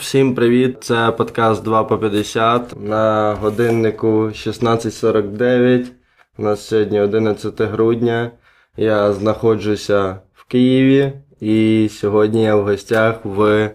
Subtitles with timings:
[0.00, 0.76] всім привіт!
[0.80, 5.86] Це подкаст 2 по 50 на годиннику 16.49.
[6.38, 8.30] У нас сьогодні 11 грудня.
[8.76, 13.70] Я знаходжуся в Києві і сьогодні я в гостях в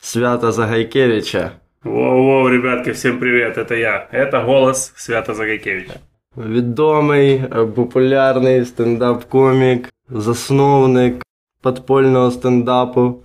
[0.00, 1.50] Свята Загайкевича.
[1.84, 4.08] Воу-воу, ребятки, всем привет, это я.
[4.12, 5.94] Это голос Свята Загайкевича.
[6.36, 7.42] Відомий,
[7.74, 11.22] популярний стендап-комік, засновник
[11.62, 13.22] подпольного стендапу.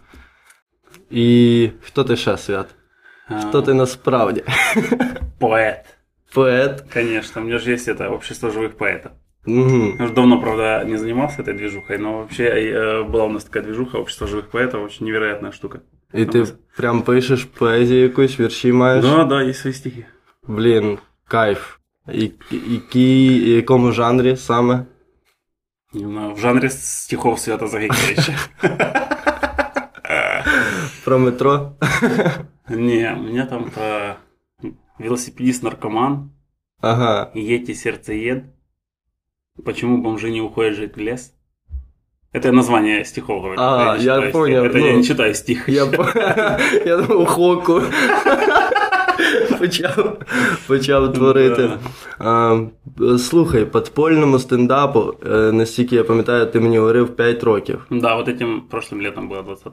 [1.12, 2.66] І хто ти ще, Свят?
[3.41, 4.45] Хто ти насправді?
[5.41, 5.84] Поэт.
[6.34, 6.84] Поет.
[6.92, 9.12] Конечно, у меня же есть это общество живых поэтов.
[9.47, 9.97] Угу.
[9.98, 13.62] Я уже давно, правда, не занимался этой движухой, но вообще э, была у нас такая
[13.62, 15.80] движуха, общество живых поэтов, очень невероятная штука.
[16.14, 16.44] І ти
[16.77, 19.05] прям пишеш поезію якусь, вірші маєш?
[19.05, 20.06] Да, да, есть свои стихи.
[20.47, 21.77] Блін, кайф.
[22.12, 24.84] І, які, якому жанрі саме?
[25.92, 28.39] Не знаю, в жанре стихов Свята Загайкевича.
[31.05, 31.72] Про метро?
[32.69, 34.17] Не, у меня там про
[34.98, 36.31] велосипедист-наркоман,
[36.81, 37.31] Ага.
[37.34, 38.44] Йети сердцеед,
[39.64, 41.34] почему бомжи не уходят жить в лес.
[42.33, 43.61] Это название стихов говорю.
[43.61, 44.70] А, Это не я читаю понял, стих.
[44.70, 45.69] Это ну, я не читаю стих.
[45.69, 46.12] Я, по-
[46.86, 47.83] я думав, хоку.
[49.58, 50.17] почав,
[50.67, 51.70] почав творити.
[52.19, 52.61] А,
[53.19, 57.86] слухай, подпольному стендапу, е, настільки я пам'ятаю, ти мені говорив 5 років.
[57.91, 59.72] Да, вот этим прошлым летом было 20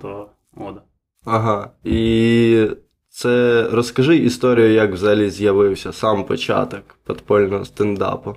[0.55, 0.81] года.
[1.25, 1.71] Ага.
[1.83, 2.67] І
[3.09, 8.35] це розкажи історію, як взагалі з'явився сам початок подпольного стендапу.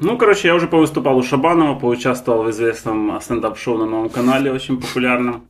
[0.00, 4.76] Ну, короче, я уже повыступал у Шабанова, поучаствовал в известном стендап-шоу на новом канале, очень
[4.76, 5.42] популярном,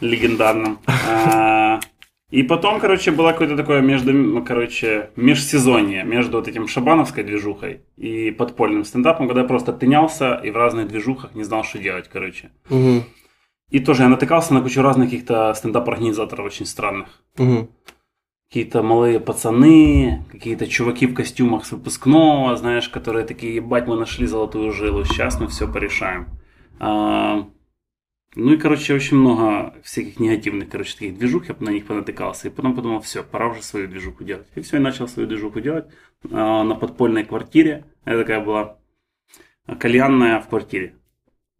[0.00, 0.78] легендарном.
[0.86, 1.80] А,
[2.30, 8.30] И потом, короче, было какое-то такое между, короче, межсезонье между вот этим шабановской движухой и
[8.30, 12.50] подпольным стендапом, когда я просто тынялся и в разных движухах не знал, что делать, короче.
[12.68, 13.04] Угу.
[13.73, 17.07] И тоже я натыкался на кучу разных каких-то стендап-организаторов очень странных.
[17.39, 17.71] Угу.
[18.47, 24.27] какие-то малые пацаны, какие-то чуваки в костюмах с выпускного, знаешь, которые такие, ебать, мы нашли
[24.27, 26.27] золотую жилу, сейчас мы все порешаем.
[26.79, 27.49] А,
[28.35, 32.51] ну и, короче, очень много всяких негативных, короче, таких движух, я на них понатыкался, и
[32.51, 34.45] потом подумал, все, пора уже свою движуху делать.
[34.53, 35.85] И все, и начал свою движуху делать
[36.29, 37.85] а, на подпольной квартире.
[38.05, 38.77] Это такая была
[39.79, 40.95] кальянная в квартире.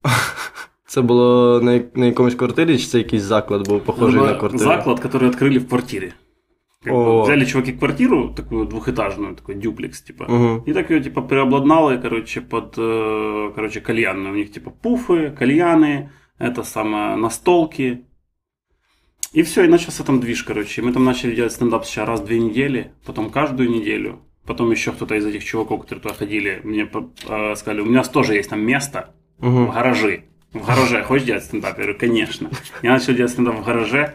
[0.94, 4.64] Це було на, на якомусь квартирі, чи це якийсь заклад був похожий на квартиру?
[4.64, 6.14] Заклад, который открыли в квартире.
[6.84, 7.24] Как бы О.
[7.24, 10.24] взяли чуваки квартиру, такую двухэтажную, такой дюплекс, типа.
[10.24, 10.64] Угу.
[10.68, 14.34] И так ее, типа, преобладнали, короче, под, э, короче, кальянную.
[14.34, 18.06] У них, типа, пуфы, кальяны, это самое, настолки.
[19.38, 20.82] И все, и начался там движ, короче.
[20.82, 24.20] И мы там начали делать стендап сейчас раз в две недели, потом каждую неделю.
[24.46, 26.88] Потом еще кто-то из этих чуваков, которые туда ходили, мне
[27.30, 29.72] э, сказали, у нас тоже есть там место в Угу.
[30.54, 31.78] В гараже хочешь делать стендап?
[31.78, 32.50] Я говорю, конечно.
[32.84, 34.14] Я начал делать стендап в гараже.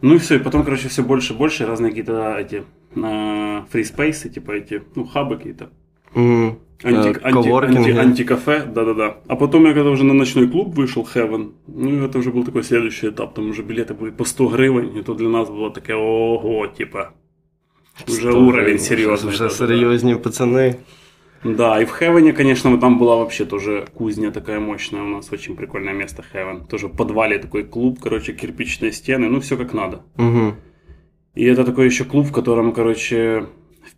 [0.00, 2.64] Ну и все, и потом, короче, все больше и больше разные какие-то эти
[3.70, 5.70] фриспейсы, типа эти, ну, хабы какие-то.
[6.84, 9.16] Анти, Э, анти, анти- антикафе, да-да-да.
[9.28, 12.64] А потом я когда уже на ночной клуб вышел, Heaven, ну это уже был такой
[12.64, 15.96] следующий этап, там уже билеты были по 100 гривен, и то для нас было такое,
[15.96, 17.12] ого, типа,
[18.08, 19.30] уже уровень серьезный.
[19.30, 19.66] Вже да-да-да.
[19.66, 20.74] серйозні пацани.
[21.44, 25.56] Да, и в Хевене, конечно, там была вообще тоже кузня такая мощная у нас, очень
[25.56, 26.66] прикольное место Хевен.
[26.66, 30.02] Тоже в подвале такой клуб, короче, кирпичные стены, ну все как надо.
[30.18, 30.54] Угу.
[31.34, 33.46] И это такой еще клуб, в котором, короче,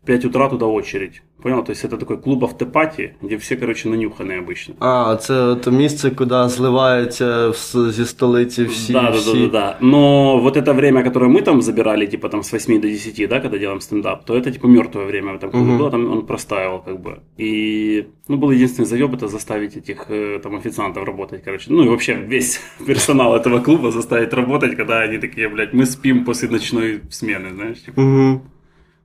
[0.05, 1.21] 5 утра туда очередь.
[1.43, 1.63] Понял?
[1.63, 4.73] То есть это такой клуб автопати, где все, короче, нанюханные обычно.
[4.79, 8.93] А, це от місце, куди зливаються вс- зі столиці всі.
[8.93, 9.41] да, да, да, всі.
[9.41, 9.77] да, да.
[9.81, 13.39] Но вот это время, которое мы там забирали, типа там с 8 до 10, да,
[13.39, 15.77] когда делаем стендап, то это типа мертвое время в этом клубе Мгм.
[15.77, 17.11] было, там он простаивал как бы.
[17.37, 21.71] И, ну, был единственный заеб это заставить этих э, там официантов работать, короче.
[21.73, 26.25] Ну и вообще весь персонал этого клуба заставить работать, когда они такие, блядь, мы спим
[26.25, 28.01] после ночной смены, знаешь, типа.
[28.01, 28.41] Угу.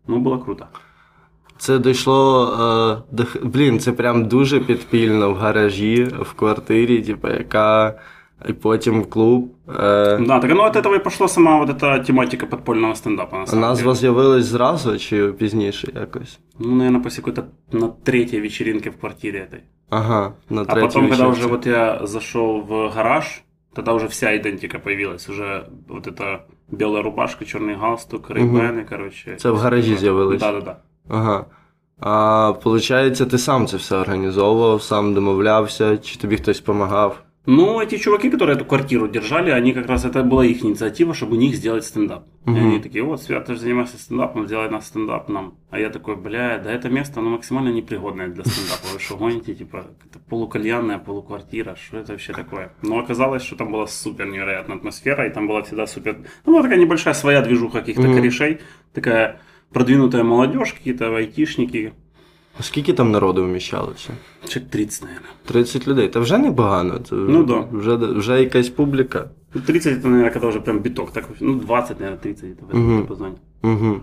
[0.06, 0.66] Ну, было круто.
[1.58, 2.46] Це дійшло
[3.10, 8.00] е, до х- блін, це прям дуже підпільно в гаражі, в квартирі, типу, яка.
[8.48, 9.52] І потім в клуб.
[9.68, 13.46] Е, Да, так оно от этого и пошла сама вот эта тематика подпольного стендапа, на
[13.46, 13.94] самом назва деле.
[13.94, 16.38] з'явилась зразу чи пізніше якось?
[16.58, 17.44] Ну, наверное, после какой-то
[17.78, 19.60] на третьей вечеринке в квартире этой.
[19.90, 21.40] Ага, на А третій потом, когда вечірці.
[21.40, 23.42] уже вот я зашел в гараж,
[23.74, 25.28] тогда уже вся идентика появилась.
[25.28, 26.38] Уже вот эта
[26.70, 29.36] белая рубашка, черный галстук, рейбены, короче.
[29.36, 30.40] Це в гаражі з'явилось.
[30.40, 30.76] Да, да, да.
[31.09, 31.45] Ага.
[32.01, 37.23] А виходить, ти сам це все організовував, сам домовлявся, чи тобі хтось допомагав?
[37.45, 41.31] Ну, эти чуваки, которые эту квартиру держали, они как раз, это была их инициатива, чтобы
[41.33, 42.23] у них сделать стендап.
[42.47, 42.67] И Мгм.
[42.67, 45.53] они такие, вот, Свят, ты же занимаешься стендапом, сделай нас стендап нам.
[45.71, 48.87] А я такой, бля, да это место, оно максимально непригодное для стендапа.
[48.93, 52.69] Вы что, гоните, типа, это полукальянная, полуквартира, что это вообще такое?
[52.83, 56.17] Но оказалось, что там была супер невероятная атмосфера, и там была всегда супер...
[56.45, 58.15] Ну, была такая небольшая своя движуха каких-то Мгм.
[58.15, 58.59] корешей,
[58.93, 59.39] такая
[59.72, 61.92] продвинутая молодежь, какие-то айтишники,
[62.60, 64.10] Скільки там народу вміщалося?
[64.48, 65.30] человек 30, наверное.
[65.44, 66.08] 30 людей.
[66.08, 66.98] Та вже непогано.
[67.08, 67.64] Це Ну да.
[67.72, 69.28] Вже, вже якась публіка.
[69.54, 71.12] Ну, 30 это, наверное, когда уже прям биток.
[71.12, 72.96] Так, ну, 20, наверное, 30 это в этом Мгм.
[72.96, 73.34] диапазоне.
[73.62, 73.96] Угу.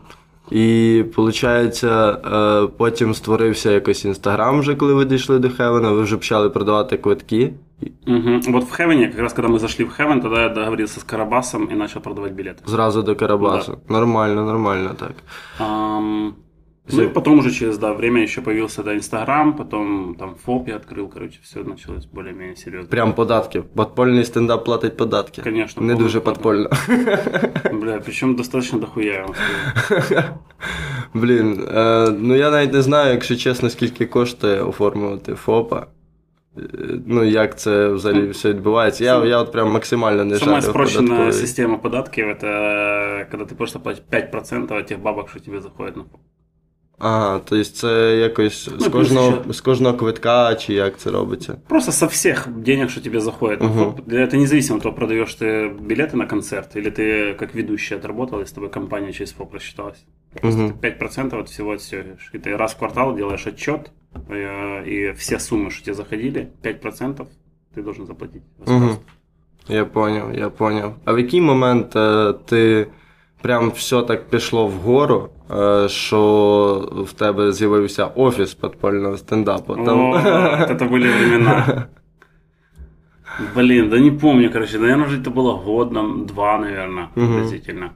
[0.51, 6.17] І виходить, е, потім створився якось інстаграм, вже коли ви дійшли до Хевена, ви вже
[6.17, 7.53] почали продавати квитки.
[8.05, 8.41] Мгм.
[8.47, 11.65] Вот в Хевене, как раз когда мы зашли в Хевен, тогда я договорился с Карабасом
[11.65, 12.63] и начал продавать билеты.
[12.65, 13.79] Зразу до Карабасу.
[13.89, 15.13] Нормально, нормально так.
[15.59, 16.35] Ам,
[16.91, 20.75] ну и потом уже через да, время еще появился да, Инстаграм, потом там ФОП я
[20.75, 22.89] открыл, короче, все началось более-менее серьезно.
[22.89, 23.61] Прям податки.
[23.61, 25.41] Подпольний стендап платить податки.
[25.41, 25.81] Конечно.
[25.81, 26.33] Не полный дуже платный.
[26.33, 26.69] подпольно.
[27.81, 30.23] Бля, причем достаточно дохуя, я вам скажу.
[31.13, 35.87] Блін, е, ну я навіть не знаю, якщо чесно, скільки коштує оформлювати ФОПа.
[36.57, 36.61] Е,
[37.07, 39.03] Ну, як це взагалі все відбувається.
[39.03, 41.41] Я, я от прям максимально не Самая жарю в спрощенная податковій.
[41.41, 46.03] система податков это когда ты просто платишь 5% от тех бабок, что тебе заходят на
[46.03, 46.21] ФОП.
[47.03, 51.11] Ага, тобто це якось з, Ну, плюс кожного, ще- з кожного квитка, чи як це
[51.11, 51.57] робиться?
[51.67, 53.77] Просто со всех денег, что тебе заходит на Мгм.
[53.77, 53.99] ФОП.
[54.07, 58.43] Это независимо от того, продаешь ты билеты на концерт, или ты как ведущий отработал, и
[58.45, 60.05] с тобой компания через ФОП рассчиталась.
[60.41, 60.73] Просто Мгм.
[60.81, 62.31] 5% от всего отстегиваешь.
[62.35, 63.89] И ты раз в квартал делаешь отчет, э,
[64.85, 67.27] и все суммы, что тебе заходили, 5%
[67.75, 68.43] ты должен заплатить.
[68.67, 68.89] Угу.
[69.67, 70.95] Я поняв, я поняв.
[71.05, 72.87] А в який момент е, ти
[73.41, 79.73] прям все так пішло вгору, е, що в тебе з'явився офіс подпольного стендапу?
[79.73, 80.11] О, Там...
[80.11, 80.23] вот
[80.69, 81.85] это были времена.
[83.55, 87.27] Блин, да не помню, короче, наверное, уже это было год, нам, два, наверное, Мгм.
[87.27, 87.91] приблизительно.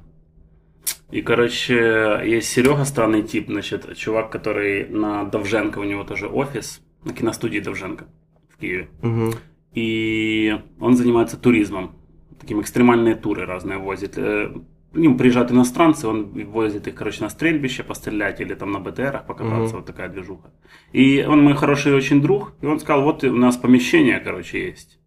[1.10, 6.80] И, короче, есть Серега, странный тип, значит, чувак, который на Довженко, у него тоже офис,
[7.04, 8.04] на киностудии Довженко
[8.48, 8.88] в Киеве.
[9.02, 9.32] Угу.
[9.74, 11.96] И он занимается туризмом.
[12.40, 14.16] Таким экстремальные туры разные возит.
[14.18, 14.52] Э,
[14.92, 19.24] К нему приезжают иностранцы, он возит их, короче, на стрельбище пострелять или там на БТРах
[19.26, 19.76] покататься, Мгм.
[19.76, 20.50] вот такая движуха.
[20.92, 24.98] И он мой хороший очень друг, и он сказал, вот у нас помещение, короче, есть.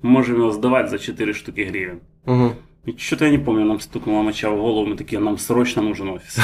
[0.00, 2.00] Можем его сдавать за 4 штуки гривен.
[2.24, 2.52] Угу.
[2.96, 6.38] Что-то я не помню, нам стукнула моча в голову, мы такие, нам срочно нужен офис.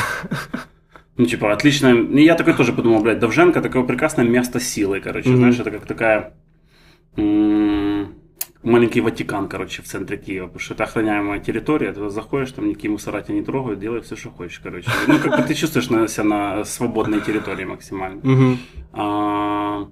[1.16, 1.88] Ну, типа, отлично.
[2.18, 5.28] Я такой тоже подумал, блядь, Довженко такое прекрасное место силы, короче.
[5.28, 5.38] Мгм.
[5.38, 6.34] Знаешь, это как такая...
[7.16, 8.14] м,
[8.64, 12.90] Маленький Ватикан, короче, в центре Киева, потому что это охраняемая территория, ты заходишь, там никакие
[12.90, 14.88] мусора тебя не трогают, делай все, что хочешь, короче.
[15.06, 18.20] Ну, как бы ты чувствуешь на, себя на свободной территории максимально.
[18.22, 18.58] Угу.
[18.94, 19.86] А,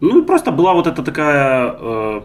[0.00, 2.22] ну и просто была вот эта такая э,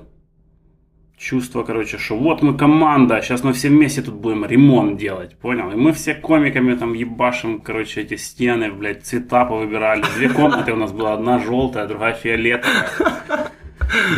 [1.18, 5.72] чувство, короче, что вот мы команда, сейчас мы все вместе тут будем ремонт делать, понял?
[5.72, 10.04] И мы все комиками там ебашим, короче, эти стены, блядь, цвета повыбирали.
[10.18, 12.90] Две комнаты у нас была, одна желтая, другая фиолетовая.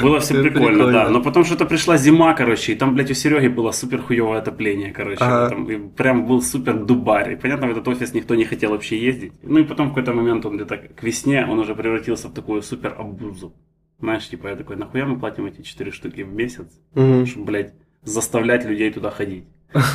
[0.01, 0.91] Было все прикольно, прикольно.
[0.91, 1.09] да.
[1.09, 4.91] Но потом что-то пришла зима, короче, и там, блядь, у Сереги было супер хуевое отопление,
[4.91, 5.17] короче.
[5.19, 5.49] Ага.
[5.49, 7.33] Там, и прям был супер дубарь.
[7.33, 9.33] И понятно, в этот офис никто не хотел вообще ездить.
[9.43, 12.61] Ну и потом в какой-то момент он где-то к весне, он уже превратился в такую
[12.61, 13.53] супер обузу.
[13.99, 17.25] Знаешь, типа я такой, нахуя мы платим эти 4 штуки в месяц, Угу.
[17.25, 19.45] чтобы, блядь, заставлять людей туда ходить.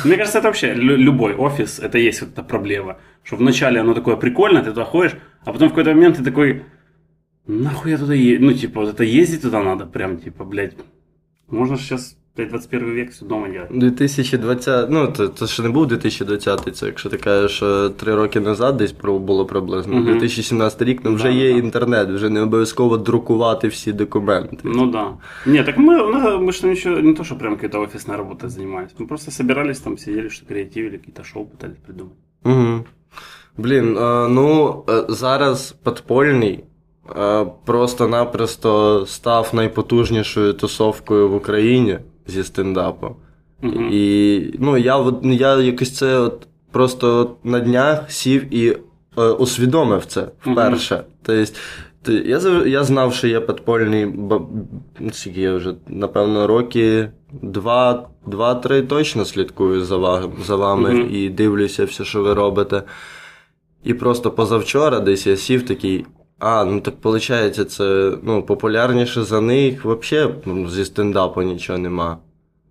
[0.05, 2.99] Мне кажется, это вообще лю- любой офис, это есть вот эта проблема.
[3.23, 6.63] Что вначале оно такое прикольное, ты туда ходишь, а потом в какой-то момент ты такой,
[7.47, 8.41] нахуй я туда ездить?
[8.41, 10.75] Ну, типа, вот это ездить туда надо, прям, типа, блядь.
[11.47, 13.68] Можно сейчас, 21 век все дома делать.
[13.70, 18.40] 2020, ну це, це ще не був 2020, це якщо ти кажеш, що три роки
[18.40, 19.94] назад десь про- було приблизно.
[19.94, 20.04] Мгм.
[20.04, 21.58] 2017 рік, ну вже Да, є да.
[21.58, 24.56] інтернет, вже не обов'язково друкувати всі документи.
[24.64, 25.10] Ну да.
[25.46, 28.90] Не, так мы, ну, мы что ничего, не то, что прям какой-то офисной работой занимались.
[28.98, 32.14] Мы просто собирались там, сидели, что креативили, какие-то шоу пытались придумать.
[32.44, 32.84] Угу.
[33.56, 36.64] Блін, е, ну е, зараз подпольний
[37.18, 43.15] е, просто-напросто став найпотужнішою тусовкою в Україні зі стендапу.
[43.61, 43.89] Мгм.
[43.91, 48.77] І ну, я, я якось це от просто от на днях сів і
[49.17, 51.03] е, усвідомив це вперше.
[51.23, 54.41] Тобто, я, я знав, що є подпольний, ба-
[55.11, 57.09] скільки я вже, напевно, роки
[57.41, 61.09] два, два-три точно слідкую за, ва- за вами Мгм.
[61.15, 62.83] і дивлюся все, що ви робите.
[63.83, 66.05] І просто позавчора десь я сів такий.
[66.42, 72.18] А, ну так виходить, це ну, популярніше за них взагалі ну, зі стендапу нічого нема.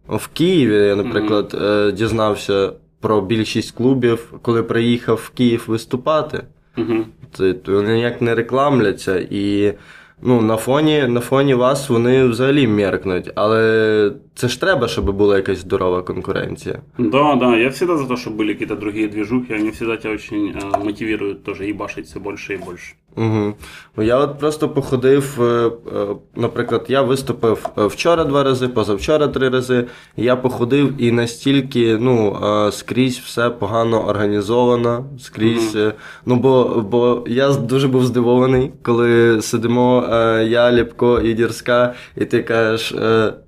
[0.07, 6.43] В Києві я, наприклад, е, дізнався про більшість клубів, коли приїхав в Київ виступати.
[6.75, 7.05] Мгм.
[7.34, 9.19] Це вони ніяк не рекламляться.
[9.29, 9.74] І
[10.22, 13.31] ну, на фоні на фоні вас вони взагалі меркнуть.
[13.36, 16.81] Але це ж треба, щоб була якась здорова конкуренція.
[16.98, 20.51] Да, да, я всегда за то, чтобы были какие-то другие движухи, они всегда тебя очень
[20.51, 22.96] э, мотивируют тоже ебашить все больше и больше.
[23.16, 23.54] Угу.
[23.99, 25.71] Я от просто походив, е, е,
[26.37, 29.85] наприклад, я виступив е, вчора два рази, позавчора три рази.
[30.16, 32.37] Я походив і настільки ну,
[32.73, 35.76] скрізь все погано організовано, скрізь.
[35.76, 35.92] е,
[36.26, 40.04] Ну, бо, бо я дуже був здивований, коли сидимо
[40.47, 42.95] я, Ліпко і Дірська, і ти кажеш: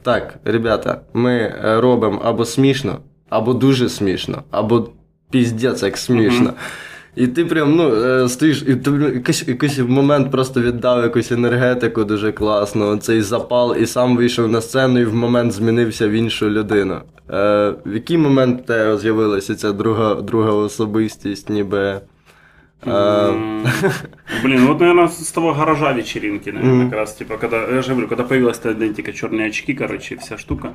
[0.02, 2.98] так, ребята, ми робимо або смішно,
[3.30, 4.88] або дуже смішно, або
[5.30, 6.50] піздець як смішно.
[7.16, 12.04] І ти прям ну, е, стоїш, і ти якийсь, якийсь момент просто віддав якусь енергетику
[12.04, 16.50] дуже класно, цей запал, і сам вийшов на сцену, і в момент змінився в іншу
[16.50, 16.94] людину.
[17.30, 22.00] Е, в який момент в тебе з'явилася ця друга, друга особистість, ніби.
[22.86, 23.64] М,
[24.42, 26.90] Блин, вот, наверное, с того гаража вечеринки, наверное, Мгм.
[26.90, 30.38] как раз, типа, когда, я же говорю, когда появилась эта идентика, черные очки, короче, вся
[30.38, 30.68] штука,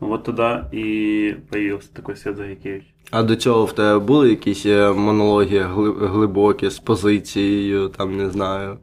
[0.00, 2.84] вот тогда и появился такой Свет Загикевич.
[3.10, 8.30] а до цього в тебе були якісь е, монологи гли- глибокі з позицією, там не
[8.30, 8.78] знаю.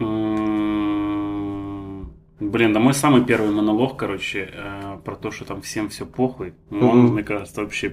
[0.00, 2.06] М,
[2.40, 6.52] Блин, да мой самый первый монолог, короче, э, про то, что там всем все похуй,
[6.70, 7.12] ну, он, Мгм.
[7.14, 7.92] мне кажется, вообще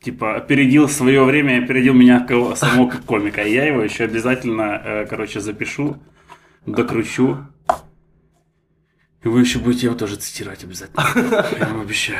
[0.00, 3.42] типа опередил свое время и опередил меня как самого как комика.
[3.42, 5.96] И я его еще обязательно, э, короче, запишу,
[6.66, 7.36] докручу.
[9.23, 11.05] И вы еще будете его тоже цитировать обязательно.
[11.59, 12.19] Я вам обещаю.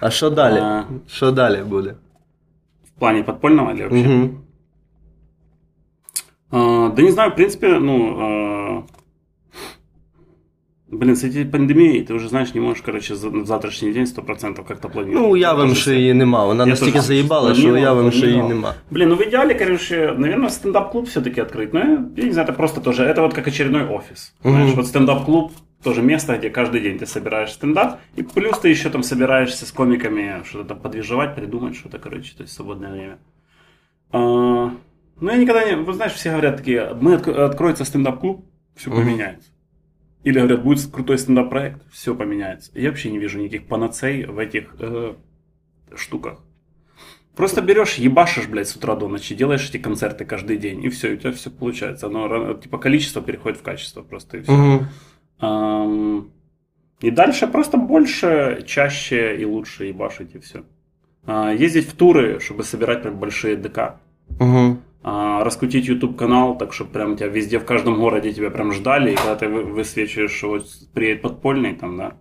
[0.00, 0.58] А що далі?
[0.58, 0.84] А.
[1.06, 1.94] Що далі буде?
[2.84, 4.08] В плане подпольного или вообще?
[4.08, 4.30] Угу.
[6.50, 8.18] А, да не знаю, в принципе, ну...
[8.20, 8.97] а,
[10.91, 14.63] Блин, с этой пандемией ты уже знаешь, не можешь, короче, за- в завтрашний день 100%
[14.67, 15.23] как-то планировать.
[15.27, 16.45] Ну, уявимо, Тоже що її нема.
[16.45, 18.55] Вона Я настільки теж заїбала, що планував, уявимо, що її планував.
[18.61, 18.73] нема.
[18.91, 21.69] Блин, ну в идеале, короче, наверное, стендап-клуб все-таки открыть.
[21.73, 24.33] Ну, я, я не знаю, это просто тоже, это вот как очередной офис.
[24.43, 24.75] Знаешь, Мгм.
[24.75, 25.51] вот стендап-клуб
[25.83, 29.71] тоже место, где каждый день ты собираешь стендап, и плюс ты еще там собираешься с
[29.71, 33.17] комиками, что-то там подвижевать, придумать что-то, короче, то есть свободное время.
[34.11, 34.19] А,
[35.21, 35.75] ну, я никогда не...
[35.75, 38.45] Вы знаешь, все говорят такие, мы отк- откроется стендап-клуб,
[38.75, 38.99] все Мгм.
[38.99, 39.49] поменяется.
[40.28, 42.70] Или говорят, будет крутой стендап-проект, все поменяется.
[42.74, 45.14] Я вообще не вижу никаких панацей в этих э,
[45.96, 46.40] штуках.
[47.34, 51.14] Просто берешь, ебашишь, блядь, с утра до ночи, делаешь эти концерты каждый день, и все,
[51.14, 52.08] у тебя все получается.
[52.08, 54.86] Оно, типа, количество переходит в качество просто, и все.
[55.40, 56.26] Угу.
[57.00, 60.62] и дальше просто больше, чаще и лучше ебашить, и все.
[61.54, 63.94] ездить в туры, чтобы собирать прям большие ДК.
[64.38, 64.78] Угу.
[65.05, 69.11] А, раскрутить YouTube канал, так чтобы прям тебя везде в каждом городе тебя прям ждали,
[69.11, 72.13] и когда ты вы- высвечиваешь, что вот приедет подпольный там, да,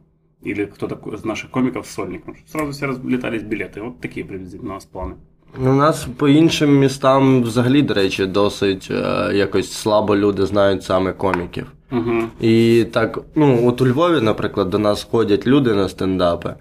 [0.43, 3.83] или кто-то из наших комиков с сольником, чтобы сразу все разлетались билеты.
[3.83, 5.15] Вот такие приблизительно у нас планы.
[5.59, 11.13] У нас по іншим містам взагалі, до речі, досить е, якось слабо люди знають саме
[11.13, 11.67] коміків.
[11.93, 12.23] Угу.
[12.41, 16.55] І так, ну, от у Львові, наприклад, до нас ходять люди на стендапи.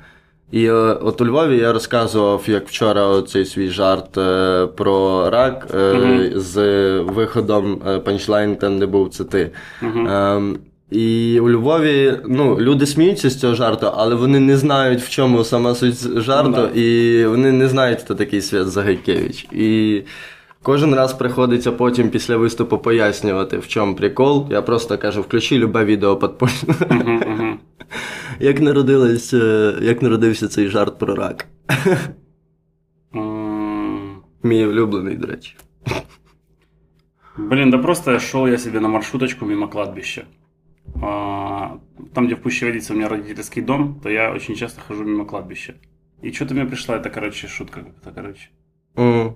[0.52, 5.66] І е, от у Львові я розказував, як вчора цей свій жарт е, про рак
[5.74, 6.30] Мгм.
[6.34, 6.60] з
[7.00, 9.50] виходом панчлайн там, де був це ти.
[9.82, 10.58] Ем,
[10.90, 15.44] і у Львові ну, люди сміються з цього жарту, але вони не знають, в чому
[15.44, 19.46] сама суть жарту, Ну, і вони не знають, хто такий Свят Загайкевич.
[19.52, 20.02] І
[20.66, 24.46] кожен раз приходиться потім після виступу пояснювати, в чому прикол.
[24.50, 26.74] Я просто кажу, включи любе відео подпольне.
[26.90, 27.12] Угу.
[27.34, 27.58] Угу.
[28.40, 31.46] Як народилась, е, як народився цей жарт про рак?
[34.42, 35.56] Мій улюблений, до речі.
[37.38, 40.24] Блин, да просто шел я себе на маршруточку мимо кладбища.
[41.02, 41.68] А,
[42.14, 45.24] Там, где в пуще Пущеводице у меня родительский дом, то я очень часто хожу мимо
[45.24, 45.74] кладбища.
[46.24, 48.48] И что-то мне пришла эта, короче, шутка как-то, короче.
[48.96, 49.34] М.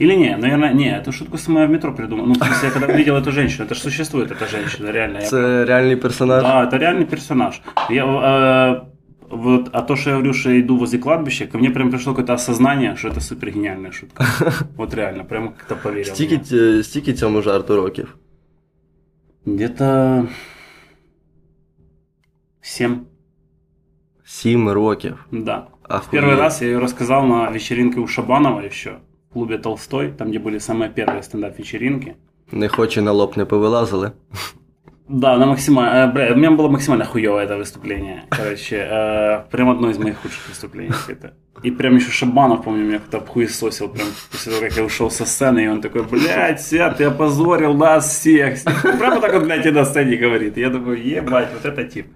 [0.00, 2.26] Или не, наверное, не, эту шутку сама я в метро придумал.
[2.26, 5.18] Ну, в смысле, я когда увидел эту женщину, это же существует, эта женщина, реально.
[5.20, 6.42] Я- Це реальний персонаж.
[6.42, 7.60] Да, это реальный персонаж.
[7.90, 8.80] Я, э,
[9.30, 12.12] вот, а то, что я говорю, что я иду возле кладбища, ко мне прям пришло
[12.12, 14.24] какое-то осознание, что это супер гениальная шутка.
[14.76, 16.12] Вот реально, прям как-то поверил.
[16.12, 16.42] в Стільки, неё.
[16.78, 18.16] ць- стільки цьому жарту років.
[19.46, 20.26] Где-то...
[22.60, 23.00] Семь,
[24.24, 25.26] Сім років.
[25.32, 25.66] да.
[25.88, 26.24] Охуеть.
[26.24, 28.92] Первый раз я ее рассказал на вечеринке у Шабанова еще,
[29.29, 32.15] в клубе Толстой, там, где были самые первые стендап-вечеринки.
[32.51, 34.13] Не хоче на лоб не повилазили.
[35.07, 36.09] Да, на максимально...
[36.09, 38.23] э, Бля, у меня было максимально хуевое это выступление.
[38.29, 40.93] Короче, э, прям одно из моих худших выступлений.
[41.07, 41.33] Это.
[41.63, 45.25] И прям еще Шабанов, помню, меня как-то хуесосил прям после того, как я ушел со
[45.25, 48.63] сцены, и он такой, блядь, Свят, ты опозорил нас всех.
[48.63, 50.57] Прямо так он, блядь, и на сцене говорит.
[50.57, 52.07] Я думаю, ебать, вот это тип.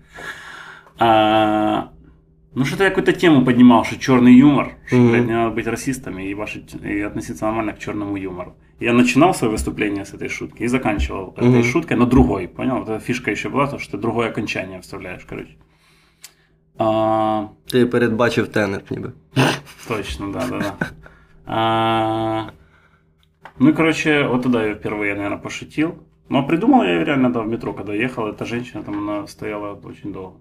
[0.99, 1.89] А,
[2.55, 5.09] Ну, что-то я какую-то тему поднимал, что черный юмор, что, Мгм.
[5.11, 8.53] блядь, не надо быть расистами и, ваши, и относиться нормально к черному юмору.
[8.79, 11.63] Я начинал свое выступление с этой шутки и заканчивал этой Мгм.
[11.63, 12.77] шуткой, но другой, понял?
[12.79, 15.55] Вот эта фишка еще была, то, что ты другое окончание вставляешь, короче.
[16.77, 19.11] А, Ти передбачив тенет ніби.
[19.87, 20.73] точно, да-да-да.
[21.45, 22.51] А,
[23.59, 25.93] ну и, короче, вот тогда я впервые, наверное, пошутил.
[26.29, 30.13] Но придумал я реально, да, в метро, когда ехал, эта женщина там, она стояла очень
[30.13, 30.37] долго.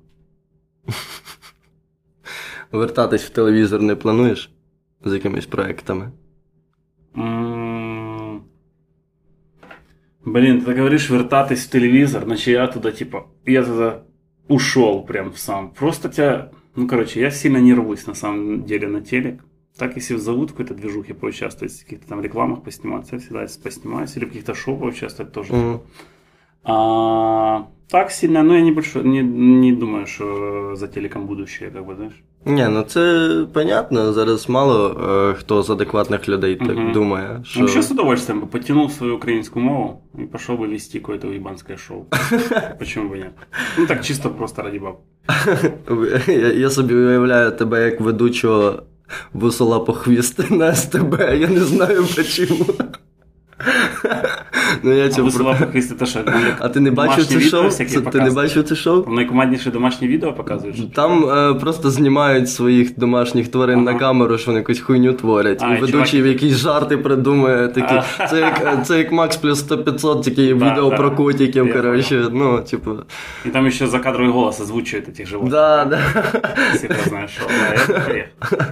[2.72, 4.50] Вертатись в телевізор не плануєш
[5.04, 6.10] з якимись проектами.
[7.16, 8.42] М,
[10.24, 14.02] Блин, ты говоришь вертатись в телевизор, значит я туда типа, я туда
[14.48, 15.70] ушел прям сам.
[15.70, 19.40] Просто тебя, ну короче, я сильно не рвусь на самом деле на телек.
[19.78, 24.16] Так, если зовут в какой-то движухе поучаствовать, в каких-то там рекламах посниматься, я всегда поснимаюсь,
[24.16, 25.52] или в каких-то шоу поучаствовать тоже.
[25.52, 25.80] Мгм.
[26.63, 31.85] А, так сильно, ну я не большой, не, не думаю, что за телеком будущее, как
[31.85, 32.23] бы, знаешь.
[32.45, 34.13] Ні, ну це понятно.
[34.13, 34.89] Зараз мало
[35.31, 36.91] е, хто з адекватних людей так Мгм.
[36.91, 41.27] думає, що Вообще с удовольствием бы потянул свою украинскую мову и пошел бы вести какое-то
[41.27, 42.05] уебанское шоу.
[42.79, 43.33] Почему бы нет?
[43.77, 44.95] Ну так чисто просто ради баб.
[46.27, 48.83] я, я собі уявляю тебе як ведучого
[49.33, 51.19] бусола по хвіст на СТБ.
[51.19, 52.05] Я не знаю
[52.35, 52.65] чому.
[54.83, 56.19] ну, я А цього высылал про- по Христу, это что,
[56.59, 57.67] А ти не бачив домашние це видео шоу?
[57.69, 58.33] всякие Це, ти не показывают?
[58.35, 59.05] бачив це шоу?
[59.13, 60.73] Найкоманднейшие домашние видео показывают?
[60.73, 60.89] что ли?
[60.95, 63.91] Там е, просто знімають своїх домашніх тварин Ага.
[63.93, 65.59] на камеру, що вони якусь хуйню творять.
[65.61, 67.67] А, і і ведучий чувак- якісь жарти придумує.
[67.67, 68.27] Такі, А.
[68.27, 70.95] це, як, це як Макс плюс 100-500, тільки Да, відео да.
[70.97, 72.25] про котиків, Я коротше.
[72.31, 72.91] Ну, типу.
[73.45, 75.49] И там еще закадровый голос озвучивает этих животных.
[75.49, 75.99] Да, да.
[76.77, 77.47] Серьезное шоу.
[77.47, 78.67] Да, это поехал.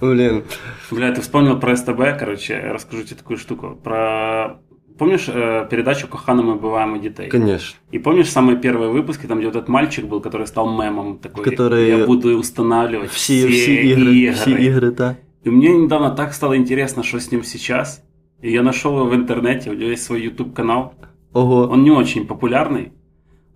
[0.00, 0.42] Блін.
[0.90, 3.76] Бля, ты вспомнил про СТБ, короче, я расскажу тебе такую штуку.
[3.84, 4.50] Про...
[4.98, 7.28] Помнишь э, передачу «Кохана мы бываем у детей»?
[7.28, 7.78] Конечно.
[7.92, 11.44] И помнишь самые первые выпуски, там где вот этот мальчик был, который стал мемом такой,
[11.44, 14.32] Который- я буду устанавливать Всі, все, всі ігри, игры.
[14.32, 15.16] всі ігри, так.
[15.46, 18.02] И мне недавно так стало интересно, что с ним сейчас.
[18.44, 20.92] И я нашел его в интернете, у него есть свой YouTube канал.
[21.32, 21.68] Ого.
[21.72, 22.90] Он не очень популярный,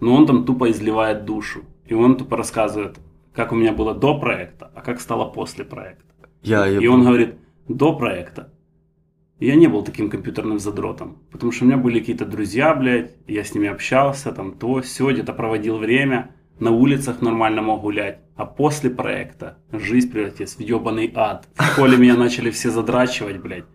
[0.00, 1.60] но он там тупо изливает душу.
[1.90, 2.96] И он тупо рассказывает,
[3.34, 6.04] как у меня было до проекта, а как стало после проекта.
[6.44, 7.34] Я, я И он говорит,
[7.68, 8.46] до проекта
[9.39, 13.43] я не был таким компьютерным задротом, потому что у меня были какие-то друзья, блядь, я
[13.43, 18.19] с ними общался, там то, все, где-то проводил время, на улицах нормально мог гулять.
[18.35, 21.47] А после проекта жизнь превратилась в ебаный ад.
[21.55, 23.65] В школе меня начали все задрачивать, блядь.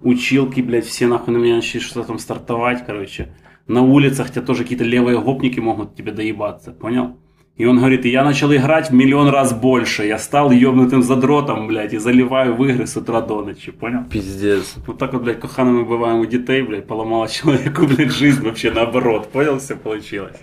[0.00, 3.34] Училки, блядь, все нахуй на меня начали что-то там стартовать, короче.
[3.66, 7.18] На улицах тебя тоже какие-то левые гопники могут тебе доебаться, понял?
[7.58, 10.06] И он говорит, и я начал играть в миллион раз больше.
[10.06, 14.04] Я стал ебнутым задротом, блядь, и заливаю в игры с утра до ночи, понял?
[14.10, 14.76] Піздець.
[14.86, 18.70] Вот так вот, блядь, кохано мы бываем у детей, блядь, поломала человеку, блядь, жизнь вообще
[18.70, 19.32] наоборот.
[19.32, 20.36] Понял, все получилось.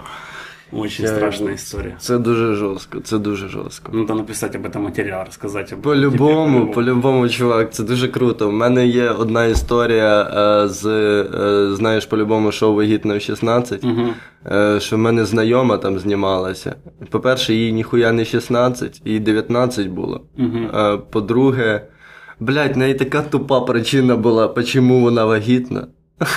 [0.71, 1.95] Очень Я- страшная история.
[1.99, 3.91] Це дуже жорстко, це дуже жорстко.
[3.93, 8.49] Надо написать об этом материал, рассказать об По-любому, по-любому, чувак, це дуже круто.
[8.49, 14.13] У мене є одна історія е, з, е, знаєш, по-любому шоу вагітна в 16, Мгм.
[14.51, 16.75] е, що в мене знайома там знімалася.
[17.09, 20.21] По-перше, їй ніхуя не 16, їй 19 було.
[20.39, 21.81] Е, По-друге,
[22.39, 25.87] блядь, в неї така тупа причина була, чому вона вагітна.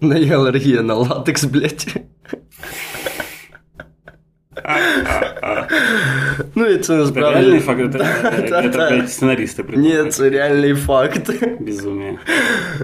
[0.00, 1.86] В неї алергія на латекс, блядь.
[6.55, 7.39] Ну і це Это насправді.
[7.49, 7.79] реальный факт?
[7.79, 8.89] Это, это, Да, это, да.
[8.89, 10.09] блядь, сценаристы Ні, придумали.
[10.09, 11.29] це реальний факт.
[11.59, 12.17] Безумие.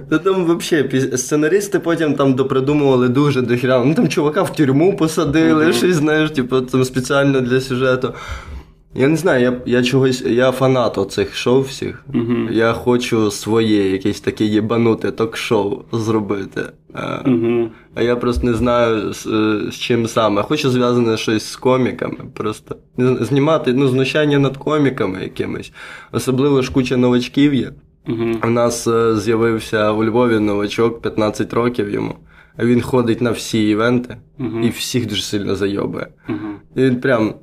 [0.09, 3.83] Та там взагалі піз- сценаристи потім там допридумували дуже дохіра.
[3.85, 5.73] Ну там чувака в тюрму посадили, Мгм.
[5.73, 8.13] щось, знаєш, типу, там спеціально для сюжету.
[8.94, 12.04] Я не знаю, я, я чогось, я фанат оцих шоу всіх.
[12.12, 12.48] Мгм.
[12.52, 16.62] Я хочу своє, якесь таке єбануте ток-шоу зробити.
[16.94, 17.70] А, Мгм.
[17.94, 20.42] а я просто не знаю з, е, з чим саме.
[20.42, 22.16] Хочу зв'язане щось з коміками.
[22.34, 25.72] Просто знімати ну, знущання над коміками якимись.
[26.12, 27.72] Особливо ж куча новачків є.
[28.06, 28.40] Мгм.
[28.44, 32.14] У нас е, з'явився у Львові новачок, 15 років йому.
[32.56, 34.16] А він ходить на всі івенти
[34.64, 36.06] і всіх дуже сильно зайобує.
[36.76, 37.34] І він прям.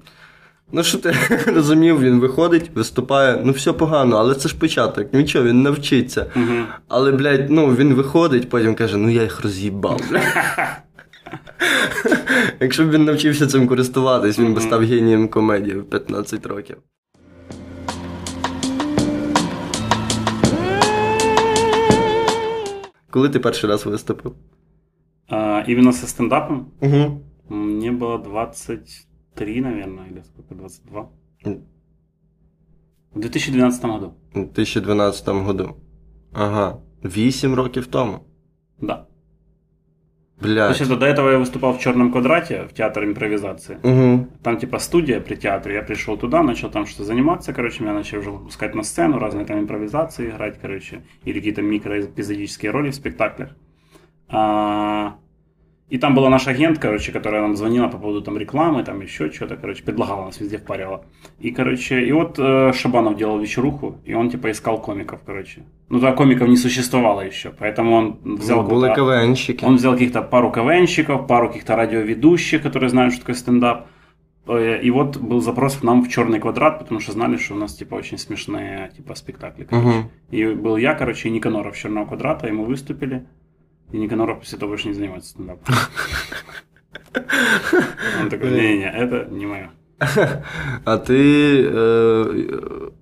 [0.71, 1.15] Ну, що ти
[1.47, 6.25] розумів, він виходить, виступає, ну все погано, але це ж початок, нічого, він навчиться.
[6.35, 6.65] Мгм.
[6.87, 10.01] Але, блядь, ну він виходить, потім каже, ну я їх роз'їбав.
[12.59, 16.77] Якщо б він навчився цим користуватись, він би став генієм комедії в 15 років.
[23.09, 24.35] Коли ти перший раз виступив?
[25.27, 27.21] А, именно со стендапом Угу.
[27.49, 28.17] мне было
[29.38, 31.10] 23, наверное, или сколько, 22.
[33.14, 34.14] В 2012 году.
[34.34, 35.76] У 2012 году.
[36.32, 36.78] Ага.
[37.04, 38.20] Вісім років тому.
[38.80, 39.06] Да.
[40.42, 40.76] Блядь.
[40.76, 43.78] Значит, до этого я выступал в Черном квадрате, в театре импровизации.
[43.82, 44.26] Угу.
[44.42, 45.74] Там типа студия при театре.
[45.74, 49.46] Я пришел туда, начал там что заниматься, короче, меня начали уже выпускать на сцену, разные
[49.46, 53.56] там импровизации играть, короче, или какие-то микроэпизодические роли в спектаклях.
[54.28, 55.16] А,
[55.89, 59.31] и там была наш агент, короче, которая нам звонила по поводу там рекламы, там еще
[59.31, 61.03] что-то, короче, предлагала нас везде впарила.
[61.39, 65.63] И, короче, и вот э, Шабанов делал вечеруху, и он типа искал комиков, короче.
[65.89, 68.61] Ну, тогда комиков не существовало еще, поэтому он взял...
[68.63, 69.65] Ну, КВНщики.
[69.65, 73.87] он взял каких-то пару КВНщиков, пару каких-то радиоведущих, которые знают, что такое стендап.
[74.47, 77.57] Э, И вот был запрос к нам в черный квадрат, потому что знали, что у
[77.57, 79.63] нас типа очень смешные типа спектакли.
[79.63, 79.87] короче.
[79.87, 80.09] Мгм.
[80.29, 83.25] И был я, короче, и Никаноров черного квадрата, и мы выступили.
[83.92, 85.74] И Никаноров после того больше не занимается стендапом.
[88.20, 89.68] Он такой, не-не-не, это не мое.
[90.84, 92.24] А ти е,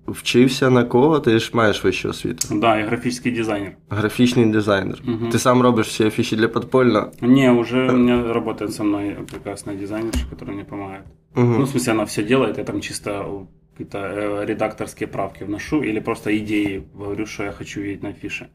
[0.07, 1.19] вчився на кого?
[1.19, 2.47] Ти ж маєш вищу освіту?
[2.51, 3.71] Да, я графический дизайнер.
[3.89, 4.99] Графічний дизайнер.
[5.03, 5.29] Мгм.
[5.29, 7.11] Ти сам робиш всі афіші для подпольно?
[7.21, 11.03] Не, уже у меня работает со мной прекрасная дизайнерша, которая мне помогает.
[11.35, 11.63] Ну, Угу.
[11.63, 13.25] в смысле, она все делает, я там чисто
[13.71, 18.47] какие-то э, редакторские правки вношу или просто идеи говорю, что я хочу видеть на афише.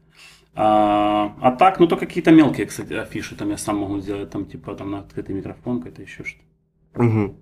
[0.55, 4.45] А, а так, ну то какие-то мелкие, кстати, афиши там я сам могу сделать, там
[4.45, 7.03] типа там на открытый микрофон, какой-то еще что-то.
[7.03, 7.35] Угу.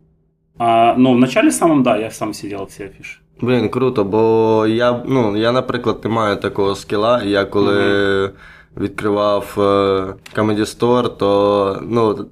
[0.60, 3.20] А, но в начале самом, да, я сам все делал все афиши.
[3.41, 7.24] Блін, круто, бо я, ну, я, наприклад, не маю такого скіла.
[7.24, 8.34] Я коли
[8.78, 9.62] відкривав е,
[10.36, 12.28] Comedy Store, то ну.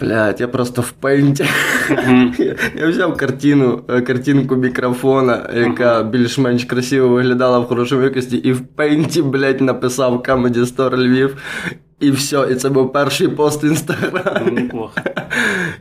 [0.00, 1.44] Блядь, я просто в пейнті.
[1.90, 2.34] Мгм.
[2.38, 8.52] Я, я взяв картину, е, картинку мікрофона, яка більш-менш красиво виглядала в хорошій якості, і
[8.52, 11.36] в пейнті, блядь, написав Comedy Store Львів.
[12.00, 14.50] І все, і це був перший пост в Ну, інстаграмі.
[14.50, 14.92] неплохо.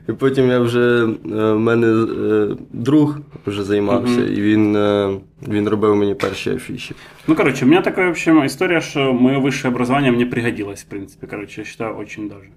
[0.09, 1.07] І потім я вже е,
[1.53, 4.33] в мене е, друг вже займався, Мгм.
[4.33, 5.09] і він, е,
[5.47, 6.95] він робив мені перші афіші.
[7.27, 10.85] Ну, короче, у меня такая, в общем, история, что мое высшее образование мне пригодилось, в
[10.89, 12.49] принципе, короче, я считаю, очень даже.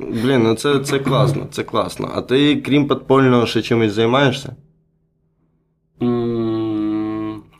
[0.00, 2.10] Блін, ну це, це класно, це класно.
[2.14, 4.56] А ти, крім подпольного, ще чимось займаєшся?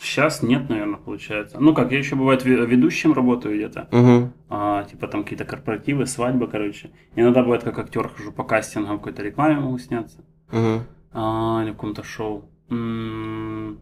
[0.00, 1.56] Сейчас нет, наверное, получается.
[1.60, 3.88] Ну как, я еще бывает ве- ведущим работаю где-то.
[3.90, 4.30] Угу.
[4.50, 6.90] А, типа там какие-то корпоративы, свадьбы, короче.
[7.16, 10.18] Иногда бывает как актер хожу по кастингам, в какой-то рекламе могу сняться.
[10.52, 10.82] Угу.
[11.12, 12.44] А, или в каком-то шоу.
[12.70, 13.78] М.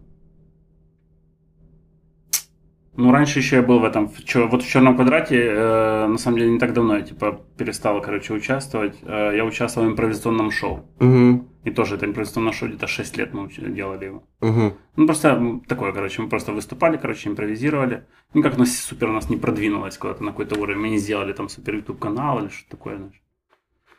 [2.96, 6.18] Ну, раньше еще я был в этом, в чё- вот в черном квадрате, э, на
[6.18, 8.94] самом деле не так давно я типа перестал, короче, участвовать.
[9.06, 10.80] Э, я участвовал в импровизационном шоу.
[11.00, 11.48] Угу.
[11.64, 14.22] И тоже это импровизационное шоу, где-то 6 лет мы уч- делали его.
[14.40, 14.72] Угу.
[14.96, 18.02] Ну, просто м, такое, короче, мы просто выступали, короче, импровизировали.
[18.34, 20.80] Ну, как у нас супер у нас не продвинулось куда-то на какой-то уровень.
[20.82, 23.22] Мы не сделали там супер YouTube канал или что-то такое, знаешь.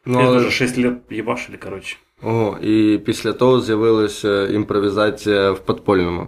[0.05, 0.37] Ну, Это але...
[0.37, 1.97] уже 6 лет ебашили, короче.
[2.23, 6.27] Ого, і після того з'явилася імпровізація в подпольному.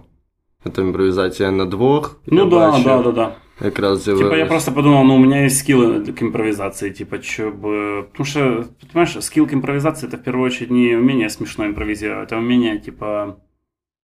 [0.74, 2.20] Це імпровізація на двох.
[2.26, 3.34] Ну я да, бачу, да, да, да.
[3.60, 4.24] Якраз з'явилася.
[4.28, 8.02] Типа я просто подумал, ну у меня есть скиллы к импровизации, типа, чё бы...
[8.12, 12.36] Потому что, понимаешь, скилл к импровизации это в первую очередь не умение смешно импровизировать, а
[12.38, 13.36] умение, типа,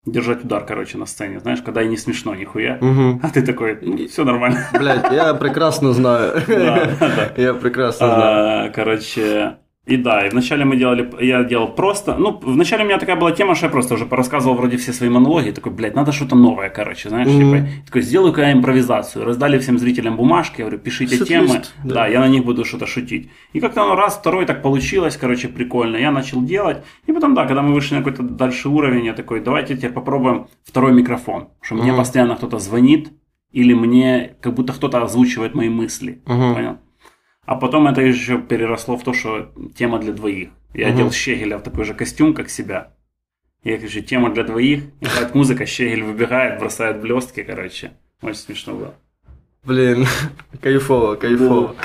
[0.07, 1.41] держать удар, короче, на сцене.
[1.41, 3.21] Знаешь, когда и не смешно нихуя, Угу.
[3.23, 4.59] а ты такой, ну, все нормально.
[4.79, 6.33] Блять, я прекрасно знаю.
[6.49, 7.33] Да, да.
[7.37, 8.67] Я прекрасно знаю.
[8.67, 9.57] А, Короче,
[9.88, 13.32] и да, и вначале мы делали, я делал просто, ну, вначале у меня такая была
[13.32, 16.70] тема, что я просто уже порассказывал вроде все свои монологи, такой, блядь, надо что-то новое,
[16.70, 17.40] короче, знаешь, Мгм.
[17.40, 21.94] типа, такой, сделаю-ка я импровизацию, раздали всем зрителям бумажки, я говорю, пишите Шут-лист, темы, да.
[21.96, 22.08] да.
[22.08, 23.30] я на них буду что-то шутить.
[23.54, 27.46] И как-то оно раз, второй так получилось, короче, прикольно, я начал делать, и потом, да,
[27.46, 31.76] когда мы вышли на какой-то дальше уровень, я такой, давайте теперь попробуем второй микрофон, что
[31.76, 31.98] мне Мгм.
[31.98, 33.10] постоянно кто-то звонит,
[33.54, 36.54] или мне как будто кто-то озвучивает мои мысли, Мгм.
[36.56, 36.78] понял?
[37.48, 40.50] А потом это еще переросло в то, что тема для двоих.
[40.74, 40.96] Я Мгм.
[40.96, 42.92] одел Щегеля в такой же костюм, как себя.
[43.64, 47.92] Я говорю, тема для двоих, играет музыка, Щегель выбегает, бросает блестки, короче.
[48.22, 48.94] Очень смешно было.
[49.66, 50.06] Блін,
[50.62, 51.76] кайфово, кайфово.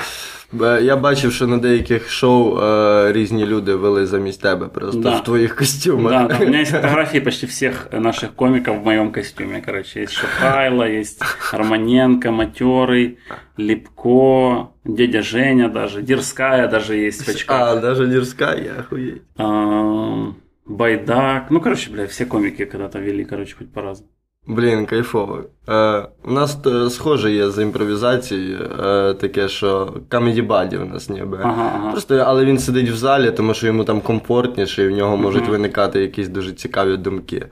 [0.52, 5.16] Бо Я бачив, що на деяких шоу е, різні люди вели замість тебе просто Да.
[5.16, 6.12] в твоїх костюмах.
[6.12, 10.00] Да, да, у меня есть фотографии почти всех наших комиков в моем костюме, короче.
[10.02, 13.16] Есть Шапайло, есть Романенко, Матерый,
[13.58, 17.60] Липко, дядя Женя даже, Дерская даже есть в очках.
[17.60, 19.22] А, даже Дірська, я охуєть.
[19.36, 20.34] Ам,
[20.66, 21.46] Байдак.
[21.50, 24.10] Ну, короче, бля, все комики когда-то вели, короче, хоть по-разному.
[24.47, 25.43] Блін, кайфово.
[25.69, 31.39] Е, у нас е, схоже є з імпровізацією, е, таке, що камеді-баді в нас ніби.
[31.43, 31.91] Ага, ага.
[31.91, 35.47] Просто, але він сидить в залі, тому що йому там комфортніше, і в нього можуть
[35.47, 37.45] виникати якісь дуже цікаві думки.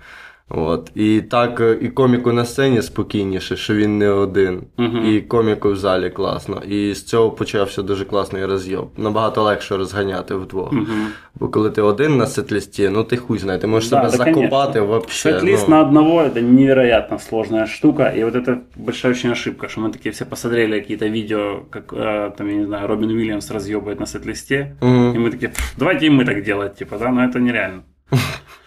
[0.51, 0.91] От.
[0.95, 4.63] І так, е, і коміку на сцені спокійніше, що він не один.
[4.77, 5.07] Мгм.
[5.07, 6.63] І коміку в залі класно.
[6.69, 8.91] І з цього почався дуже класний розйоб.
[8.97, 10.73] Набагато легше розганяти вдвох.
[10.73, 11.07] Мгм.
[11.35, 14.17] Бо коли ти один на сетлісті, ну ти хуй знає, ти можеш Да, себе да,
[14.17, 14.87] закопати конечно.
[14.87, 15.33] вообще.
[15.33, 15.75] Сет-лист ну.
[15.75, 18.13] на одного это невероятно сложная штука.
[18.17, 22.31] И вот это большая очень ошибка, что мы такие все посмотрели какие-то видео, как э,
[22.39, 24.77] там, я не знаю, Робин Уильямс разъебывает на сет-листе.
[24.81, 25.15] Мгм.
[25.15, 27.83] И мы такие, «Пф, давайте и мы так делать, типа, да, но это нереально.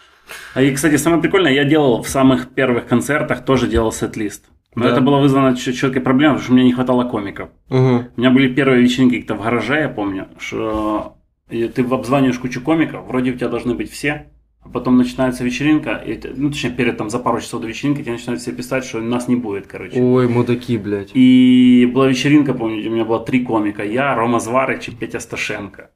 [0.55, 4.47] А и, кстати, самое прикольное, я делал в самых первых концертах, тоже делал сет-лист.
[4.77, 4.91] Но Да.
[4.93, 7.49] это было вызвано чет- четкой проблемой, потому что мне не хватало комиков.
[7.69, 8.07] Мгм.
[8.17, 11.17] У меня были первые вечеринки как-то в гараже, я помню, что
[11.51, 14.27] и ты обзваниваешь кучу комиков, вроде у тебя должны быть все,
[14.65, 18.13] а потом начинается вечеринка, и, ну, точнее, перед там за пару часов до вечеринки тебе
[18.13, 20.01] начинают все писать, что нас не будет, короче.
[20.01, 21.11] Ой, мудаки, блядь.
[21.15, 23.85] И была вечеринка, помню, у меня было три комика.
[23.85, 25.91] Я, Рома Зварыч и Петя Сташенко.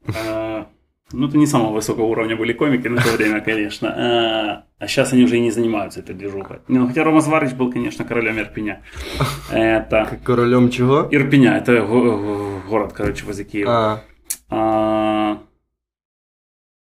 [1.11, 3.87] Ну, это не самого высокого уровня были комики на то время, конечно.
[3.87, 6.59] Э, А сейчас они уже и не занимаются этой движухой.
[6.67, 8.81] Ну, хотя Рома Зварыч был, конечно, королем Ирпеня.
[9.51, 10.19] Это...
[10.23, 11.07] Королем чого?
[11.11, 13.71] Ирпеня, это го- го- город, короче, возле Киева.
[13.71, 14.01] А,
[14.51, 15.39] А,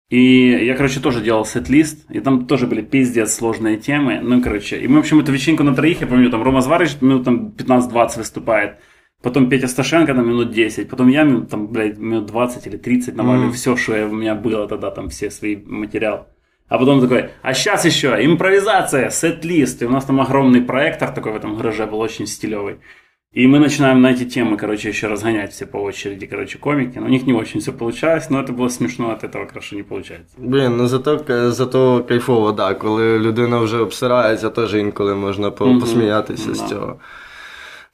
[0.09, 4.21] И я, короче, тоже делал сет-лист, и там тоже были пиздец сложные темы.
[4.23, 6.97] Ну, короче, и мы, в общем, эту вечеринку на троих, я помню, там Рома Зварыч
[7.01, 8.77] минут там 15-20 выступает,
[9.22, 13.16] потом Петя Сташенко там минут 10, потом я минут, там, блядь, минут 20 или 30
[13.16, 13.52] навалю Мгм.
[13.52, 16.26] все, что я- у меня было тогда, там, все свои материал.
[16.70, 19.82] А потом такой, а сейчас еще импровизация, сет-лист.
[19.82, 22.76] И у нас там огромный проектор такой в этом гараже был очень стилевый.
[23.34, 27.00] И мы начинаем на эти темы, короче, еще разгонять все по очереди, короче, комики.
[27.00, 29.84] Но у них не очень все получалось, но это было смешно, от этого хорошо не
[29.84, 30.36] получается.
[30.38, 32.74] блін, ну зато, зато кайфово, да.
[32.74, 35.80] Коли людина вже обсирається, теж інколи можна по- Мгм.
[35.80, 36.68] посміятися з Да.
[36.68, 37.00] цього.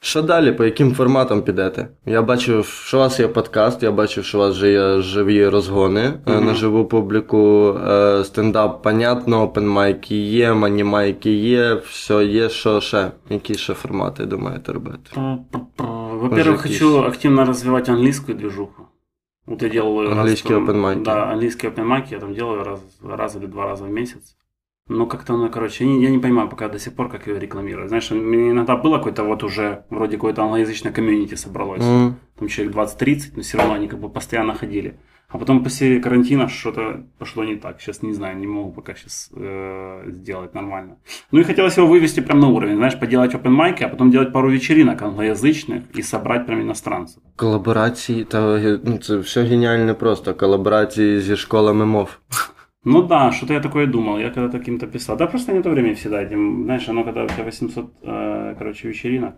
[0.05, 0.51] Що далі?
[0.51, 1.87] По яким форматам підете?
[2.05, 5.47] Я бачив, що у вас є подкаст, я бачив, що у вас вже є живі
[5.47, 6.45] розгони е, Мгм.
[6.45, 7.73] на живу публіку.
[7.87, 13.11] Е, Стендап, понятно, опенмайки є, манімайки є, все є, що ще?
[13.29, 15.11] Які ще формати думаєте робити?
[16.21, 18.83] Во-первых, хочу активно развивать английскую движуху.
[19.45, 20.09] Вот я делаю...
[20.09, 21.03] раз Английские open mic.
[21.03, 22.79] Да, английские open mic я там делаю раз,
[23.17, 24.35] раз или два раза в месяц.
[24.90, 27.38] Ну, как-то, ну, короче, я не, я не понимаю пока до сих пор, как ее
[27.38, 27.88] рекламировать.
[27.88, 31.84] Знаешь, у меня иногда было какое-то вот уже, вроде какое-то англоязычное комьюнити собралось.
[31.84, 34.94] М, Там человек 20-30, но все равно они как бы постоянно ходили.
[35.28, 37.80] А потом после карантина что-то пошло не так.
[37.82, 39.30] Сейчас не знаю, не могу пока сейчас
[40.06, 40.96] сделать нормально.
[41.32, 44.32] Ну и хотелось его вывести прям на уровень, знаешь, поделать open майки, а потом делать
[44.32, 47.22] пару вечеринок англоязычных и собрать прям иностранцев.
[47.36, 50.34] Колаборації, та ну, це все геніально просто.
[50.34, 52.18] Колаборації зі школами мов.
[52.85, 55.17] Ну да, что-то я такое думал, я когда-то каким-то писал.
[55.17, 59.35] Да просто нету времени всегда этим, знаешь, оно когда у тебя 800, э, короче, вечеринок.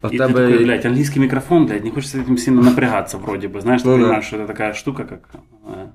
[0.00, 3.18] А в и тебе ты такой, блядь, английский микрофон, блядь, не хочется этим сильно напрягаться
[3.18, 3.60] вроде бы.
[3.60, 4.02] Знаешь, ты Ну да.
[4.02, 5.28] понимаешь, что это такая штука, как...
[5.66, 5.86] э,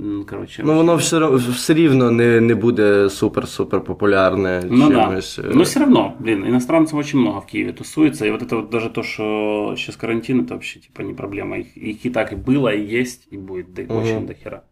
[0.00, 5.04] м, короче, Ну, воно все, все рівно не, не буде супер-супер популярне Ну да.
[5.06, 5.38] чимось.
[5.38, 8.26] е, Но все равно, блин, иностранцев очень много в Киеве тусуется.
[8.26, 11.58] И вот это вот даже то, что сейчас карантин, это вообще типа не проблема.
[11.58, 13.96] Их, их и так и было, и есть, и будет да, Мгм.
[13.96, 14.62] очень до хера.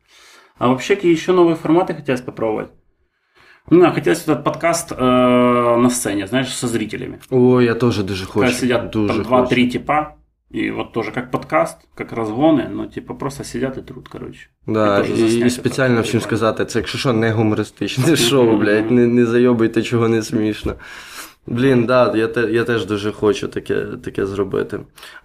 [0.58, 2.70] А вообще какие еще новые форматы хотелось попробовать?
[3.70, 4.96] Ну, да, хотелось вот этот подкаст э,
[5.78, 7.20] на сцене, знаешь, со зрителями.
[7.30, 8.40] О, я теж дуже хочу.
[8.40, 9.28] Когда сидят дуже там хочу.
[9.30, 10.16] два-три типа,
[10.50, 14.48] и вот тоже как подкаст, как разгоны, но типа просто сидят и трут, короче.
[14.68, 16.38] Да, І теж і, заснять і спеціально це всім прикольно.
[16.38, 18.60] сказати, це якщо що, не гумористичне шоу, Мгм.
[18.60, 20.74] блядь, не, не зайобуйте, чого не смішно.
[21.47, 24.77] Блін, да, я, те, я теж дуже хочу таке, таке зробити.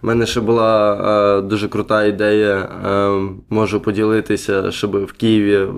[0.02, 0.94] У мене ще була
[1.38, 2.56] е, дуже крута ідея.
[2.56, 5.68] Е, можу поділитися, щоб в Києві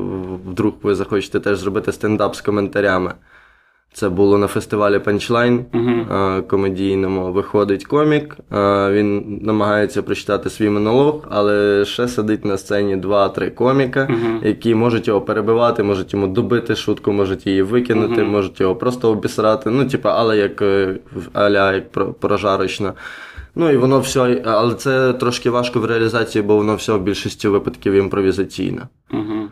[0.46, 3.14] вдруг ви захочете теж зробити стендап з коментарями.
[3.94, 6.00] Це було на фестивалі Punchline Мгм.
[6.12, 7.32] е, комедійному.
[7.32, 14.08] Виходить комік, е, він намагається прочитати свій монолог, але ще сидить на сцені два-три коміка,
[14.10, 14.40] Мгм.
[14.44, 18.30] які можуть його перебивати, можуть йому добити шутку, можуть її викинути, Мгм.
[18.30, 19.70] можуть його просто обісрати.
[19.70, 20.96] Ну, типа, але як е,
[21.32, 22.92] аля як про- прожарочно.
[23.56, 27.48] Ну і воно все, але це трошки важко в реалізації, бо воно все в більшості
[27.48, 28.82] випадків імпровізаційне.
[29.10, 29.48] Мгм.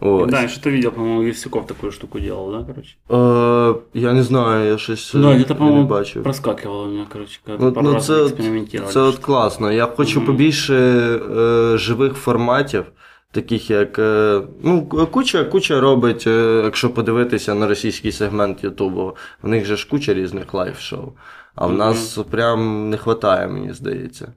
[0.00, 0.30] Ось.
[0.30, 2.96] Да, и что-то видел, по-моему, Евсюков такую штуку делал, да, короче?
[3.10, 6.22] Е, я не знаю, я щось е, Да, где-то, не по-моему, бачив.
[6.22, 8.92] проскакивало у меня, короче, когда Ну, пару ну раз це, от- экспериментировали.
[8.92, 9.72] це от класно.
[9.72, 10.26] Я хочу Мгм.
[10.26, 12.84] побільше е, живих форматів,
[13.32, 13.98] таких як.
[13.98, 19.76] Е, ну, куча, куча робить, е, якщо подивитися на російський сегмент Ютубу, в них же
[19.76, 21.12] ж куча різних лайв-шоу.
[21.54, 21.78] А в Мгм.
[21.78, 24.32] нас прям не вистачає, мені здається.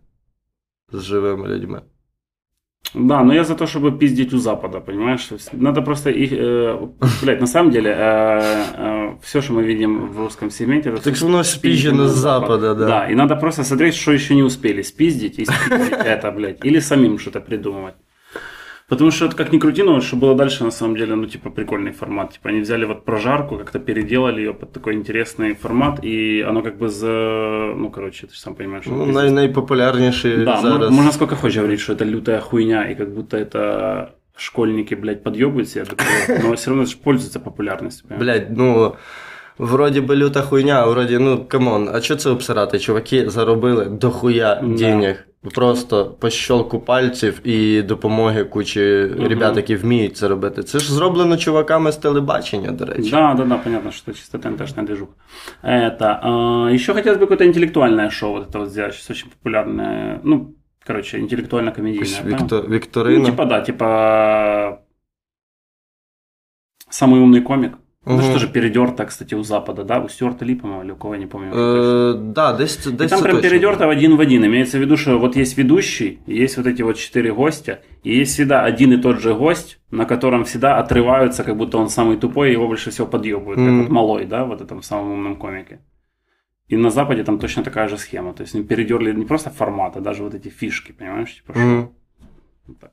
[0.92, 1.82] З живими людьми.
[2.94, 5.30] Да, но я за то, чтобы пиздить у Запада, понимаешь?
[5.52, 6.32] Надо просто их...
[6.32, 6.88] э,
[7.22, 7.92] блядь, на самом деле,
[9.22, 10.90] все, что мы видим в русском сегменте...
[10.90, 12.88] Это Так всё воно спизжено с Запада, да.
[12.88, 16.66] Да, и надо просто смотреть, что еще не успели спиздить и спиздить это, блядь.
[16.66, 17.96] Или самим что-то придумывать.
[18.89, 21.93] Потому что, как ни крути, но что было дальше, на самом деле, ну, типа, прикольный
[21.93, 22.33] формат.
[22.33, 26.79] Типа, они взяли вот прожарку, как-то переделали ее под такой интересный формат, и оно как
[26.79, 27.09] бы за...
[27.77, 28.85] Ну, короче, ты же сам понимаешь.
[28.87, 30.91] Ну, най- найпопулярніший Да, зараз.
[30.91, 35.69] можно сколько хочешь говорить, что это лютая хуйня, и как будто это школьники, блядь, подъебывают
[35.69, 38.09] себя, до того, но все равно это ж пользуется популярностью.
[38.09, 38.39] понимаешь?
[38.41, 38.95] Блядь, ну.
[39.59, 42.79] Вроді би люта хуйня, а вроді, ну камон, а що це обсирати?
[42.79, 44.69] Чуваки заробили дохуя Да.
[44.77, 45.25] денег.
[45.55, 49.29] Просто по щелку пальців і допомоги кучі Мгм.
[49.29, 50.63] ребят, які вміють це робити.
[50.63, 53.11] Це ж зроблено чуваками з телебачення, до речі.
[53.11, 55.13] Да, да, да, понятно, что чисто ТНТшная движуха.
[55.65, 60.21] Это, а, еще хотелось бы какое-то интеллектуальное шоу вот это вот сделать, сейчас очень популярное,
[60.25, 60.55] ну,
[60.87, 62.23] короче, Якусь интеллектуально-комедийное.
[62.25, 62.29] да?
[62.31, 62.65] Вікто...
[62.69, 63.25] Ну, Вікторина.
[63.27, 64.79] типа, да, типа
[66.91, 67.73] самый умный комик.
[68.10, 68.24] Ну, Мгм.
[68.24, 71.28] что же передерто, кстати, у Запада, да, у Стюарта Ли, по-моему, или у кого, не
[71.28, 71.52] помню.
[71.54, 73.50] Е, да, десь, И десь там прям точно.
[73.50, 74.44] передерто в один в один.
[74.46, 78.34] Имеется в виду, что вот есть ведущий, есть вот эти вот четыре гостя, и есть
[78.34, 82.50] всегда один и тот же гость, на котором всегда отрываются, как будто он самый тупой,
[82.50, 85.80] и его больше всего подъебывают, как вот малой, да, вот этом самом умном комике.
[86.68, 88.34] И на Западе там точно такая же схема.
[88.34, 91.36] То есть они передерли не просто формат, а даже вот эти фишки, понимаешь?
[91.36, 91.54] Типа,
[92.68, 92.92] вот так.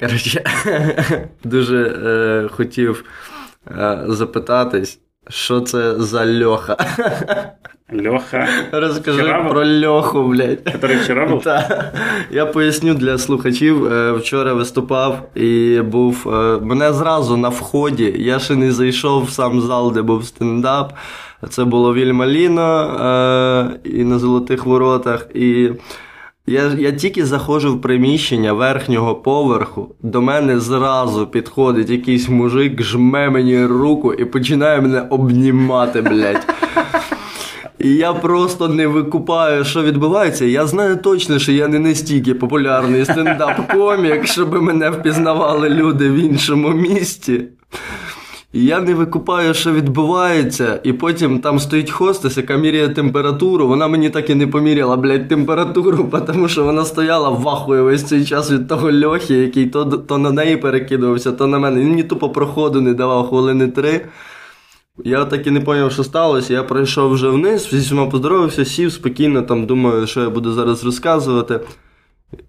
[0.00, 0.44] Коротше,
[1.44, 3.04] дуже е, хотів
[3.78, 4.98] е, запитатись,
[5.28, 6.76] що це за льоха.
[7.92, 9.52] Леха, Розкажи Вчора був?
[9.52, 10.58] про льоху, блядь.
[10.64, 11.42] который вчера был.
[11.42, 11.92] Та,
[12.30, 13.92] я поясню для слухачів.
[13.92, 18.14] Е, Вчора виступав і був е, мене зразу на вході.
[18.18, 20.92] Я ще не зайшов в сам зал, де був стендап.
[21.50, 22.82] Це було Вільмаліно
[23.84, 25.26] е, і на Золотих Воротах.
[25.34, 25.70] І
[26.46, 29.94] я, я тільки заходжу в приміщення верхнього поверху.
[30.02, 36.46] До мене зразу підходить якийсь мужик, жме мені руку і починає мене обнімати, блядь.
[37.78, 40.44] І я просто не викупаю, що відбувається.
[40.44, 46.68] Я знаю точно, що я не настільки популярний стендап-комік, щоб мене впізнавали люди в іншому
[46.68, 47.44] місті.
[48.58, 53.68] Я не викупаю, що відбувається, і потім там стоїть хостес, яка міряє температуру.
[53.68, 58.04] Вона мені так і не поміряла, блядь, температуру, тому що вона стояла в ахуї весь
[58.04, 61.80] цей час від того льохи, який то, то на неї перекидувався, то на мене.
[61.80, 64.06] Він мені тупо проходу не давав хвилини три.
[65.04, 66.52] Я так і не зрозумів, що сталося.
[66.52, 70.84] Я пройшов вже вниз, зі всіма поздоровався, сів спокійно, там думаю, що я буду зараз
[70.84, 71.60] розказувати.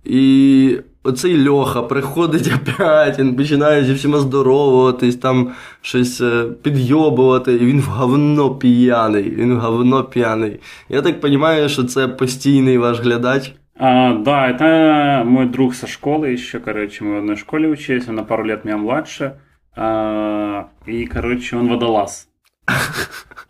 [0.06, 7.59] І оцей Льоха приходить опять, він починає зі всіма здоровуватись, там щось е, підйобувати, і
[7.59, 9.31] він в говно п'яний.
[9.31, 10.61] Він в говно п'яний.
[10.89, 13.53] Я так розумію, що це постійний ваш глядач.
[13.79, 18.15] А, да, это мой друг со школы еще, короче, мы в одной школе учились, он
[18.15, 19.41] на пару лет меня младше.
[19.75, 22.29] А, и, короче, он водолаз.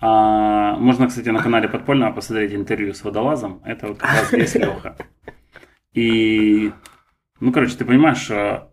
[0.04, 3.60] А, можно, кстати, на канале Подпольного посмотреть интервью с водолазом.
[3.64, 4.96] Это вот как раз здесь Леха.
[5.94, 6.72] И,
[7.40, 8.68] ну, короче, ты понимаешь, что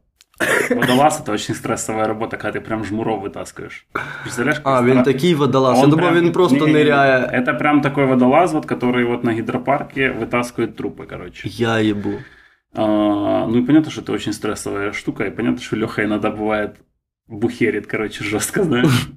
[0.70, 3.88] водолаз это очень стрессовая работа, когда ты прям жмуров вытаскиваешь.
[4.24, 4.62] Представляешь?
[4.64, 5.78] А, как він стра- такий водолаз.
[5.78, 7.42] Я Он думав, прям- він просто Не-не-не, ниряє.
[7.42, 11.50] Это прям такой водолаз, вот, который вот на гидропарке вытаскивает трупы, короче.
[11.50, 12.10] Я їбу.
[12.76, 16.70] А, ну и понятно, что это очень стрессовая штука, и понятно, что Леха иногда бывает
[17.28, 19.10] бухерит, короче, жестко, знаешь.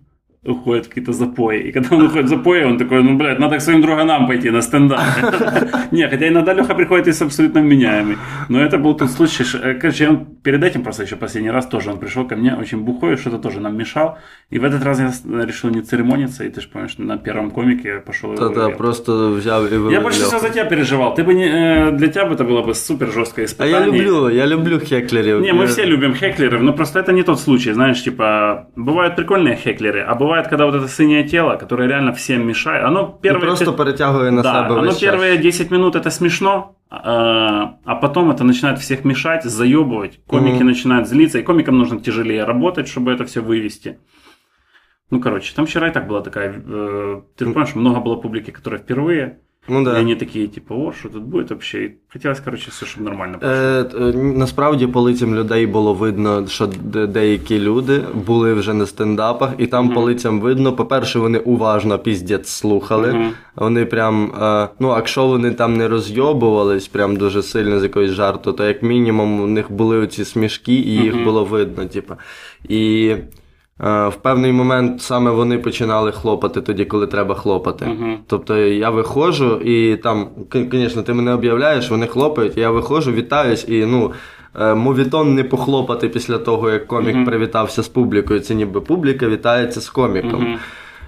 [0.44, 1.68] Уходит в какие-то запои.
[1.68, 4.50] И когда он уходит в запои, он такой, ну, блядь, надо к своим друганам пойти
[4.50, 5.00] на стендап.
[5.92, 8.16] Не, хотя иногда Леха приходит и с абсолютно вменяемый.
[8.48, 11.66] Но это был тот случай, ш- э, короче, он перед этим просто еще последний раз
[11.66, 14.18] тоже он пришел ко мне очень бухой, что-то тоже нам мешал.
[14.50, 17.50] И в этот раз я с- решил не церемониться, и ты же помнишь, на первом
[17.50, 18.76] комике я пошел его Та-та, вывел.
[18.78, 20.28] просто взяв і вивів Я больше Льоху.
[20.36, 21.14] всего за тебя переживал.
[21.14, 23.80] Ты бы не, э, для тебя бы это было бы супер жесткое А испытание.
[23.80, 25.40] я люблю, я люблю хеклерів.
[25.40, 29.16] Не, мы Я- все любим хеклеров, но просто это не тот случай, знаешь, типа, бывают
[29.16, 33.27] прикольные хеклеры, а бывает, когда вот это синее тело, которое реально всем мешает, оно І
[33.27, 33.45] первые...
[33.45, 38.31] просто перетягує на да, себе оно весь первые 10 минут это смешно, а, а потом
[38.31, 40.67] это начинает всех мешать, заебывать, комики Мгм.
[40.67, 43.97] начинают злиться, и комикам нужно тяжелее работать, чтобы это все вывести.
[45.11, 46.49] Ну, короче, там вчера и так была такая...
[46.67, 49.37] э, ты же понимаешь, много было публики, которая впервые,
[49.69, 49.99] Ну, да.
[49.99, 51.77] они такие, типа, о, что тут будет вообще?
[51.85, 53.49] И хотелось, короче, все, чтобы нормально было.
[53.49, 56.67] Е, е, насправді по лицям людей було видно, що
[57.07, 59.93] деякі люди були вже на стендапах, і там Мгм.
[59.95, 63.13] по лицям видно, по-перше, вони уважно піздець слухали.
[63.13, 63.31] Мгм.
[63.55, 68.53] Вони прям, е, ну, якщо вони там не розйобувались прям дуже сильно з якоїсь жарту,
[68.53, 71.23] то як мінімум у них були оці смішки, і їх Мгм.
[71.23, 71.85] було видно.
[71.85, 72.13] Типу.
[72.69, 73.15] І
[73.79, 77.85] в певний момент саме вони починали хлопати тоді, коли треба хлопати.
[77.85, 78.17] Мгм.
[78.27, 80.27] Тобто я виходжу, і там,
[80.71, 84.11] звісно, ти мене об'являєш, вони хлопають, я виходжу, вітаюсь, і ну.
[84.59, 87.25] е, Мовітон не похлопати після того, як комік Мгм.
[87.25, 88.39] привітався з публікою.
[88.39, 90.41] Це ніби публіка вітається з коміком.
[90.43, 90.57] Мгм.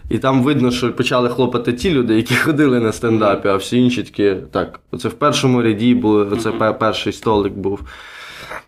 [0.10, 4.04] І там видно, що почали хлопати ті люди, які ходили на стендапі, а всі інші
[4.04, 7.80] такі, так, оце в першому ряді були, оце пе- перший столик був.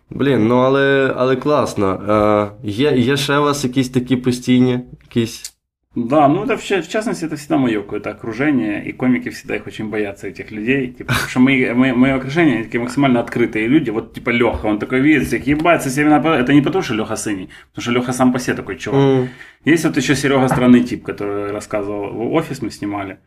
[0.09, 2.53] Блін, ну але, але класно.
[2.63, 5.53] Е, є, є ще у вас якісь такі постійні, якісь.
[5.95, 9.55] Да, ну это в, ча- в частности, это всегда мое какое-то окружение, и комики всегда
[9.55, 10.87] их очень боятся, этих людей.
[10.87, 13.89] Типа, потому что мы, мы, мое окружение они такие максимально открытые люди.
[13.91, 16.93] Вот типа Леха, он такой видит всех, ебать, со всеми напа- Это не потому, что
[16.93, 19.01] Леха сыний, потому что Леха сам по себе такой чувак.
[19.01, 19.29] М,
[19.65, 23.17] Есть вот еще Серега странный тип, который рассказывал, в офис мы снимали.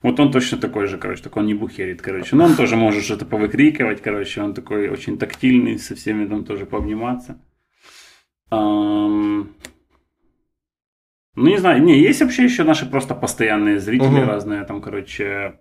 [0.00, 2.36] Вот он точно такой же, короче, только он не бухерит, короче.
[2.36, 6.66] Но он тоже может что-то повыкрикивать, короче, он такой очень тактильный, со всеми там тоже
[6.66, 7.40] пообниматься.
[8.50, 9.54] Ам,
[11.34, 14.28] Ну, не знаю, не, есть вообще еще наши просто постоянные зрители Мгм.
[14.28, 15.60] разные, там, короче,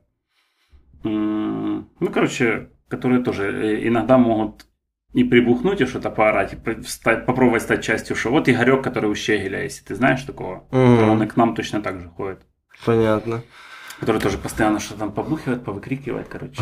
[1.03, 4.65] м, ну, короче, которые тоже э, иногда могут
[5.13, 8.31] и прибухнуть, и что-то поорать, и по- стать- попробовать стать частью шоу.
[8.33, 11.09] Вот Игорек, который у Щегеля, если ты знаешь такого, Мгм.
[11.09, 12.39] он и к нам точно так же ходит.
[12.85, 13.41] Понятно.
[13.99, 16.61] Который тоже постоянно что-то там побухивает, повыкрикивает, короче.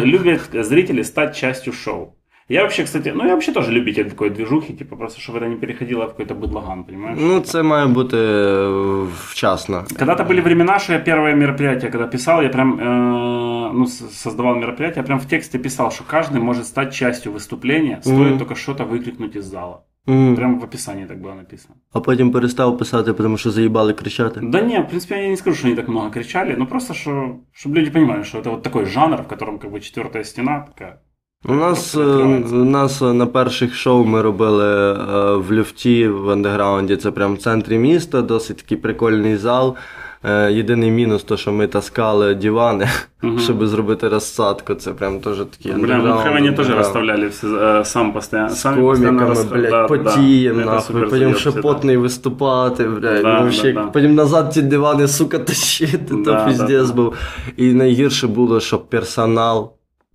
[0.00, 2.16] Любят зрители стать частью шоу.
[2.48, 5.56] Я вообще, кстати, ну я вообще тоже любитель такой движухи, типа просто, чтобы это не
[5.56, 7.18] переходило в какой-то быдлаган, понимаешь?
[7.20, 9.84] Ну, це має бути е, вчасно.
[9.98, 14.96] Когда-то были времена, что я первое мероприятие, когда писал, я прям э, ну, создавал мероприятие,
[14.96, 18.38] я прям в тексте писал, что каждый может стать частью выступления, стоит Мгм.
[18.38, 19.84] только что-то выкрикнуть из зала.
[20.09, 20.35] М.
[20.35, 21.75] Прям в описании так было написано.
[21.93, 24.39] А потім перестав писати, тому що заїбали кричати.
[24.43, 27.11] Да не, в принципе, я не скажу, что они так много кричали, но просто, что,
[27.53, 30.99] чтобы люди понимали, что это вот такой жанр, в котором как бы четвертая стена такая.
[31.45, 32.55] У нас, е, Відкривається.
[32.55, 36.95] у нас е, на перших шоу ми робили е, в люфті в андеграунді.
[36.97, 39.75] Це прямо в центрі міста, досить такий прикольний зал.
[40.23, 42.87] Е, Єдиний мінус, то що ми таскали дивани,
[43.21, 43.39] Мгм.
[43.39, 44.75] щоб зробити розсадку.
[44.75, 48.49] Це прям теж такий Бля, мы в Хевене тоже расставляли все, э, сам постоянно.
[48.49, 51.35] З сами постоянно коміками, расстав- блядь, да, потієм, да, это нахуй, супер потім ще заеб
[51.53, 51.61] всегда.
[51.61, 53.83] потний виступати, блядь, Да, ну, да, ще, да.
[53.83, 56.93] потім назад ті дивани, сука, тащити, Да, то да, піздець да.
[56.93, 57.13] був.
[57.57, 59.71] І найгірше було, що персонал.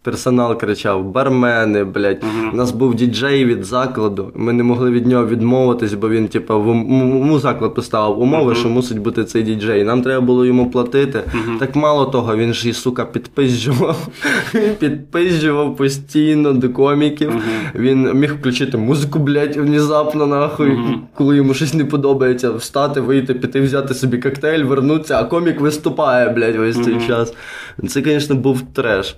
[0.07, 2.23] Персонал кричав, бармени, блядь.
[2.53, 4.31] У нас був діджей від закладу.
[4.35, 8.69] Ми не могли від нього відмовитись, бо він, типа, в йому заклад поставив умови, що
[8.69, 9.83] мусить бути цей діджей.
[9.83, 11.23] Нам треба було йому платити.
[11.59, 14.07] Так мало того, він ж і сука підпизджував.
[14.79, 17.31] Підпизджував постійно до коміків.
[17.75, 20.79] Він міг включити музику, блядь, внезапно, нахуй,
[21.15, 26.29] коли йому щось не подобається, встати, вийти, піти, взяти собі коктейль, вернутися, а комік виступає,
[26.29, 27.33] блядь, весь цей час.
[27.87, 29.15] Це, звісно, був треш.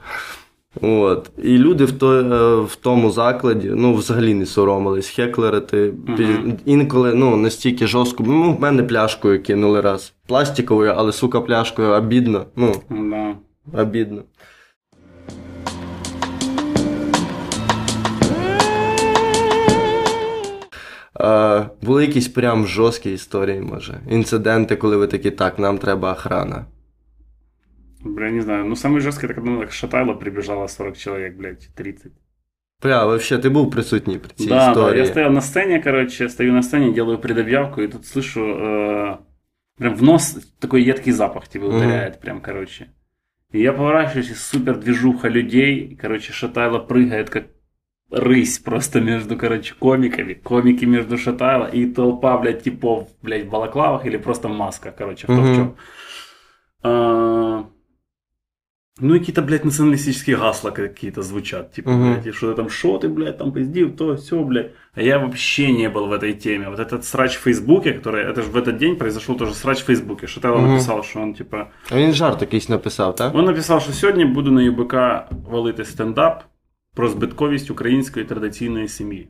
[0.81, 1.31] От.
[1.43, 5.93] І люди в, той, е, в тому закладі ну, взагалі не соромились хеклерити.
[6.07, 6.57] Мгм.
[6.65, 8.23] Інколи ну, настільки жорстко.
[8.27, 10.13] Ну, в мене пляшкою кинули раз.
[10.27, 12.45] Пластиковою, але сука пляшкою обідно.
[12.55, 13.35] Ну, Да.
[13.81, 14.21] обідно.
[21.21, 23.99] Е, були якісь прям жорсткі історії, може.
[24.09, 26.65] Інциденти, коли ви такі, так, нам треба охрана.
[28.04, 28.64] Бля, не знаю.
[28.64, 32.12] Ну, самый жесткий, это когда к Шатайло прибежало 40 человек, блядь, 30.
[32.82, 34.98] Бля, вообще, ти був присутній при цій Да, да, історії.
[34.98, 39.16] я стоял на сцене, короче, стою на сцене, делаю предобъявку, и тут слышу э,
[39.78, 41.76] прям в нос такой едкий запах тебе Мгм.
[41.76, 42.86] ударяет, прям, короче.
[43.52, 47.44] И я поворачиваюсь, и супер движуха людей, короче, Шатайло прыгает как
[48.10, 54.06] рысь просто между, короче, комиками, комики между Шатайло и толпа, блядь, типов, блядь, в балаклавах
[54.06, 55.52] или просто в масках, короче, в том Мгм.
[55.52, 55.74] в чем.
[56.82, 57.64] А,
[59.00, 61.72] Ну и какие-то, блядь, националистические гасла какие-то звучат.
[61.72, 62.12] Типа, Мгм.
[62.12, 64.70] блядь, и что-то там, что ты, блядь, там пиздил, то, все, блядь.
[64.94, 66.68] А я вообще не был в этой теме.
[66.70, 69.84] Вот этот срач в Фейсбуке, который, это же в этот день произошел тоже срач в
[69.86, 70.26] Фейсбуке.
[70.28, 70.70] Шатайло Мгм.
[70.72, 73.34] написал, что он, типа, А він жарт якийсь написав, так?
[73.34, 74.94] он написав, що сьогодні буду на ЮБК
[75.50, 76.42] валити стендап
[76.94, 79.28] про збитковість української традиційної сім'ї.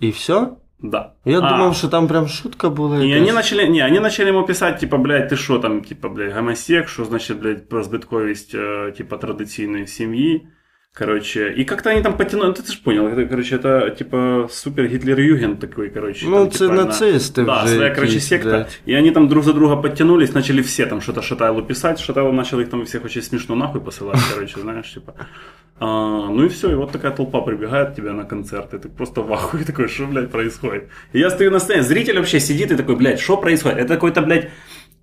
[0.00, 0.48] І все?
[0.82, 1.12] Да.
[1.24, 2.96] Я А, думав, що там прям шутка була.
[2.96, 3.22] И якась.
[3.22, 6.88] они начали, не, они начали ему писать, типа, блядь, ты что там, типа, блядь, гомосек,
[6.88, 10.46] что значит, блядь, про збитковість, э, типа, традиційної сім'ї.
[10.97, 14.85] Короче, и как-то они там потянули, ну, ты, ж понял, это, короче, это, типа, супер
[14.85, 16.25] Гитлер-Юген такой, короче.
[16.25, 17.75] Ну, там, це типа, на- нацисти Да, вже.
[17.75, 18.49] своя, короче, секта.
[18.49, 18.79] блядь.
[18.87, 21.99] И они там друг за друга подтянулись, начали все там что-то Шатайлу писать.
[21.99, 25.13] Шатайло начал их там всех очень смешно нахуй посылать, короче, знаешь, типа.
[25.79, 25.85] А,
[26.29, 29.21] ну и все, и вот такая толпа прибегает к тебе на концерт, и ты просто
[29.21, 30.83] в ахуе такой, что, блядь, происходит?
[31.13, 33.79] И я стою на сцене, зритель вообще сидит и такой, блядь, что происходит?
[33.79, 34.47] Это какой-то, блядь,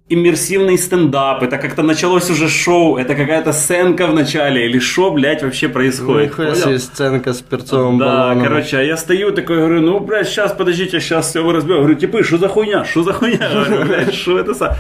[0.10, 5.44] иммерсивный стендап, это как-то началось уже шоу, это какая-то сценка в начале, или что, блядь,
[5.44, 6.30] вообще происходит?
[6.30, 6.64] Ніхуя Понял?
[6.64, 8.44] собі сценка з перцовим Да, балоном.
[8.44, 11.82] короче, а я стою такой, говорю, ну, блядь, сейчас, подождите, сейчас все вы разберем.
[11.82, 13.50] Говорю, типы, что за хуйня, что за хуйня?
[13.54, 14.78] Говорю, блядь, что это за...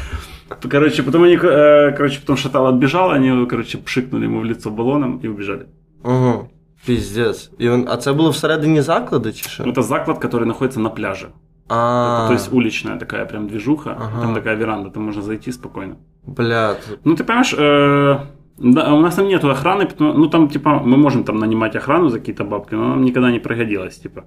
[0.69, 5.19] Короче, потом они, э, короче, потом Шатал отбежал, они, короче, пшикнули ему в лицо баллоном
[5.23, 5.65] и убежали.
[6.03, 6.49] Угу.
[6.85, 7.49] Піздець.
[7.59, 7.85] І він...
[7.89, 9.63] А це було всередині закладу чи що?
[9.63, 11.27] Это заклад, который находится на пляже.
[11.69, 14.21] А, То есть уличная такая прям движуха, Ага.
[14.21, 15.95] там такая веранда, там можно зайти спокойно.
[16.25, 18.19] бля, т- Ну, ты понимаешь, э,
[18.57, 22.09] да, у нас там нету охраны, потому- ну, там, типа, мы можем там нанимать охрану
[22.09, 24.23] за какие-то бабки, но нам никогда не пригодилось, типа.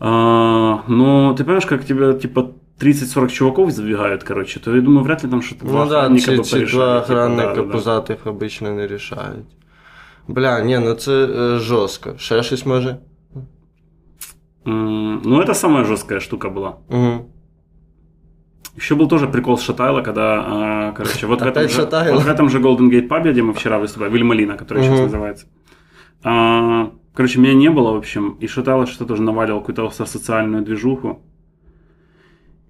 [0.00, 5.24] А, но ты понимаешь, как тебя, типа, 30-40 чуваков забегают, короче, то я думаю, вряд
[5.24, 7.54] ли там что-то два ну да, охранника ці, бы ці порешали, два типа, охранника да,
[7.54, 7.72] да, да.
[7.72, 9.46] пузатих обично не рішають.
[10.28, 12.10] Бля, ні, ну це е, жорстко.
[12.18, 12.96] Ще щось може?
[14.65, 16.77] Ну, это самая жесткая штука была.
[16.89, 17.29] Угу.
[18.75, 22.27] Еще был тоже прикол с Шатайла, когда, а, короче, вот в, этом же, вот в
[22.27, 25.03] этом же Golden Gate пабе, где мы вчера выступали, Вильмалина, который сейчас Мгм.
[25.03, 25.45] называется.
[26.23, 31.21] А, короче, меня не было, в общем, и Шатайло что-то тоже наваливал какую-то социальную движуху.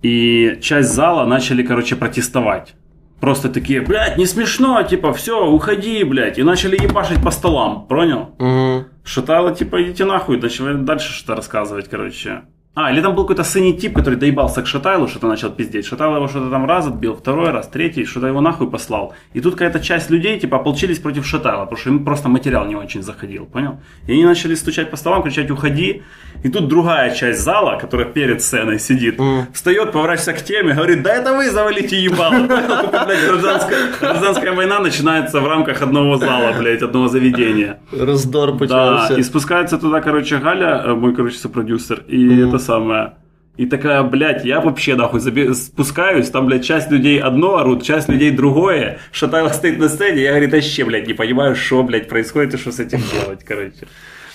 [0.02, 2.76] И часть зала начали, короче, протестовать.
[3.22, 6.38] Просто такие, блядь, не смешно, типа, все, уходи, блядь.
[6.38, 8.36] И начали ебашить по столам, понял?
[8.40, 8.93] Угу.
[9.04, 12.44] Шатайло, типа, идите нахуй, начали дальше что-то рассказывать, короче.
[12.76, 15.86] А, или там был какой-то синий тип, который доебался к Шатайлу, что-то начал пиздеть.
[15.86, 19.14] Шатайло его что-то там раз отбил, второй раз, третий, что-то его нахуй послал.
[19.34, 22.76] И тут какая-то часть людей, типа, ополчились против Шатайла, потому что им просто материал не
[22.76, 23.80] очень заходил, понял?
[24.08, 26.02] И они начали стучать по столам, кричать «Уходи!»
[26.44, 29.46] И тут другая часть зала, которая перед сценой сидит, Мгм.
[29.54, 32.48] встает, поворачивается к теме, говорит, да это вы завалите ебало.
[34.02, 37.80] Гражданская, война начинается в рамках одного зала, блядь, одного заведения.
[37.92, 39.14] Роздор Да, почався.
[39.16, 43.14] и спускается туда, короче, Галя, э, мой, короче, сопродюсер, и это самое.
[43.56, 45.22] И такая, блядь, я вообще нахуй
[45.54, 48.98] спускаюсь, там, блядь, часть людей одно орут, часть людей другое.
[49.12, 52.72] Шатайло стоит на сцене, я, говорит, вообще, блядь, не понимаю, что, блядь, происходит и что
[52.72, 53.88] с этим делать, короче.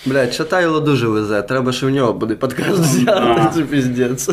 [0.05, 1.41] Блядь, Шатайло дуже везе.
[1.41, 3.45] Треба, що в нього буде подкаст взяти, А.
[3.53, 4.29] це піздець.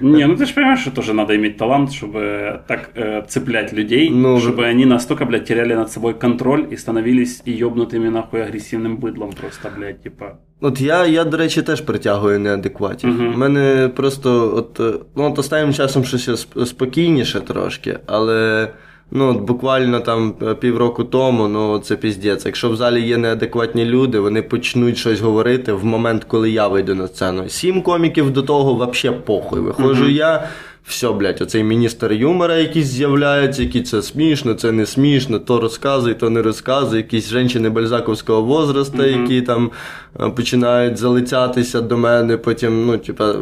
[0.00, 2.20] Не, ну ты же понимаешь, что тоже надо иметь талант, чтобы
[2.66, 7.42] так э, цеплять людей, Ну, чтобы они настолько, блядь, теряли над собой контроль и становились
[7.48, 10.24] и ёбнутыми, нахуй, агрессивным быдлом просто, блядь, типа.
[10.60, 13.10] От я, я, до речі, теж притягую неадекватів.
[13.10, 13.34] Мгм.
[13.34, 18.68] У мене просто, от, е, ну, от останнім часом щось сп- спокійніше трошки, але
[19.11, 22.45] ну, от буквально там е, півроку тому, ну це піздець.
[22.45, 26.95] Якщо в залі є неадекватні люди, вони почнуть щось говорити в момент, коли я вийду
[26.95, 27.49] на сцену.
[27.49, 29.59] Сім коміків до того взагалі похуй.
[29.59, 30.11] Виходжу Мгм.
[30.11, 30.47] я.
[30.89, 36.13] Все, блядь, оцей міністр юмора якийсь з'являється, який це смішно, це не смішно, то розказуй,
[36.13, 39.21] то не розказуй, якісь жінки бальзаковського возрасту, Мгм.
[39.21, 39.71] які там
[40.19, 43.33] е, починають залицятися до мене, потім, ну, типа,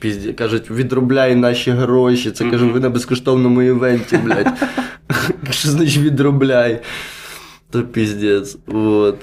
[0.00, 2.30] пізді, кажуть, відробляй наші гроші.
[2.30, 2.74] Це кажу, Мгм.
[2.74, 4.52] ви на безкоштовному івенті, блядь.
[5.50, 6.80] Що значить відробляй?
[7.70, 8.56] То піздець.
[8.66, 9.16] Вот.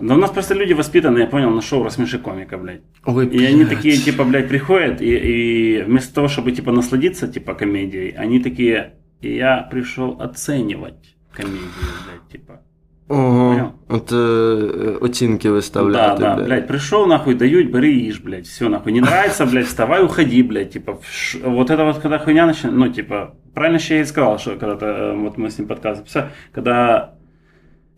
[0.00, 2.82] Да у нас просто люди воспитанные, я понял, на шоу рассмеши комика, блядь.
[3.04, 7.54] Ой, И они такие, типа, блядь, приходят, и, и вместо того, чтобы, типа, насладиться, типа,
[7.54, 11.70] комедией, они такие, и я пришел оценивать комедию,
[12.06, 12.60] блядь, типа.
[13.08, 13.50] Ого.
[13.50, 13.72] Понял?
[13.88, 16.46] От е, оцінки Да, виставляти, да, блядь.
[16.46, 18.92] блядь, пришел, нахуй, дают, бери, ешь, блядь, все, нахуй.
[18.92, 22.88] Не нравится, блядь, вставай, уходи, блядь, типа, ш- вот это вот, когда хуйня начинает, ну,
[22.92, 26.30] типа, правильно еще я и сказал, что когда-то, э, вот мы с ним подкаст записали,
[26.52, 27.15] когда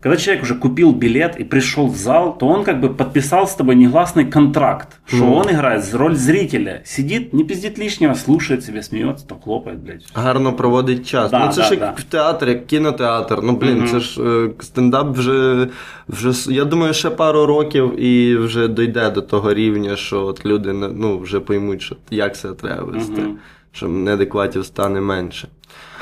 [0.01, 3.55] когда человек уже купил билет и пришел в зал, то он как бы подписал с
[3.55, 5.33] тобой негласный контракт, что Ну.
[5.33, 6.81] он играет роль зрителя.
[6.85, 10.05] Сидит, не пиздит лишнего, слушает себя, смеется, то хлопает, блядь.
[10.13, 11.31] Гарно проводить час.
[11.31, 11.91] Да, ну це да, ж як да.
[11.97, 13.39] в театрі, як кінотеатр.
[13.43, 13.87] Ну блін, Мгм.
[13.87, 15.67] це ж е, стендап вже,
[16.07, 20.73] вже я думаю, ще пару років і вже дойде до того рівня, що от люди
[20.73, 23.37] ну, вже поймуть, що як це треба вести, Мгм.
[23.71, 25.47] що неадекватів стане менше.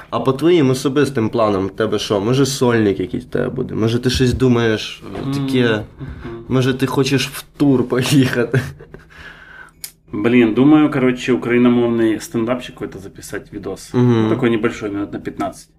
[0.10, 2.20] А по твоїм особистим планам, тебе що?
[2.20, 3.76] Може сольник якийсь тебе буде?
[3.76, 5.04] Може ти щось думаєш
[5.34, 5.84] таке?
[6.48, 8.62] Може ти хочеш в тур поїхати?
[10.12, 13.90] Блин, думаю, короче, украиномовный стендапчик какой-то записать видос.
[13.94, 15.70] Ну, такой небольшой, минут на 15.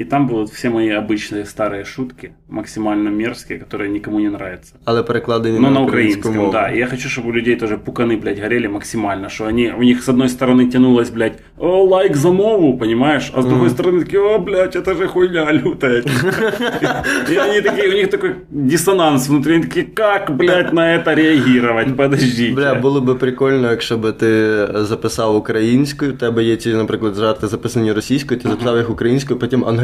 [0.00, 4.74] И там будут все мои обычные старые шутки, максимально мерзкие, которые никому не нравятся.
[4.84, 6.52] Але перекладені Но на, на українську украинском, мову.
[6.52, 6.68] да.
[6.74, 10.02] И я хочу, чтобы у людей тоже пуканы, блядь, горели максимально, что они, у них
[10.02, 13.74] с одной стороны тянулось, блядь, о, лайк за мову, понимаешь, а с другой Мгм.
[13.76, 16.02] стороны такие, о, блядь, это же хуйня лютая.
[17.32, 21.96] И они такие, у них такой диссонанс внутри, они такие, как, блядь, на это реагировать,
[21.96, 22.54] подождите.
[22.54, 27.46] Бля, було би прикольно, якщо би ти записав українською, в тебе є ці, наприклад, жарти
[27.46, 29.79] записані російською, ти записав їх українською, потім англійською,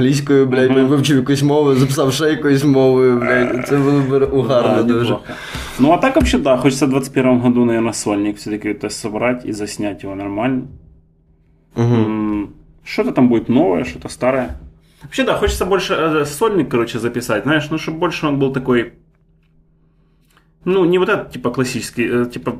[0.45, 0.87] блядь, Мгм.
[0.87, 3.67] вивчив якусь мову, записав ще якоюсь мовою, блядь.
[3.67, 4.99] Це було б угарно Да, дуже.
[4.99, 5.23] неплохо.
[5.79, 9.53] Ну, а так вообще, да, хочется в 21 году, наверное, сольник все-таки то собрать и
[9.53, 10.61] заснять его нормально.
[11.75, 12.49] Угу.
[12.83, 14.49] Что-то там будет новое, что-то старое.
[15.03, 18.93] Вообще, да, хочется больше э, сольник, короче, записать, знаешь, ну, чтобы больше он был такой,
[20.65, 22.53] ну, не вот этот, типа, классический, э, типа,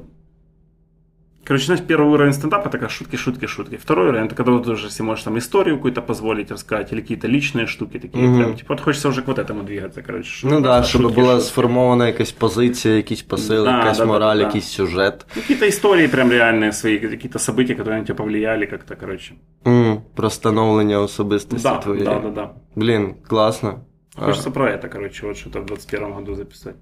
[1.47, 3.76] Короче, знаешь, первый уровень стендапа такая шутки, шутки, шутки.
[3.76, 7.26] Второй уровень, это когда ты уже себе можешь там историю какую-то позволить рассказать, или какие-то
[7.26, 8.28] личные штуки такие.
[8.28, 8.39] Мгм.
[8.39, 10.47] Прям, типа, вот хочется уже к вот этому двигаться, короче.
[10.47, 11.49] Ну так, да, просто щоб шутки, була шутки.
[11.49, 14.43] сформована якась позиція, якісь посили, Да, якась да, да, мораль, да.
[14.47, 15.26] якийсь сюжет.
[15.37, 19.35] Ну, Какие-то истории прям реальные свои, какие-то события, которые на тебя повлияли как-то, короче.
[19.66, 22.05] М, Про становлення особистості Да, твоєї.
[22.07, 22.51] да, да, да.
[22.76, 23.80] Блін, класно.
[24.16, 26.74] А, Хочется про это, короче, вот что-то в 21 году записать.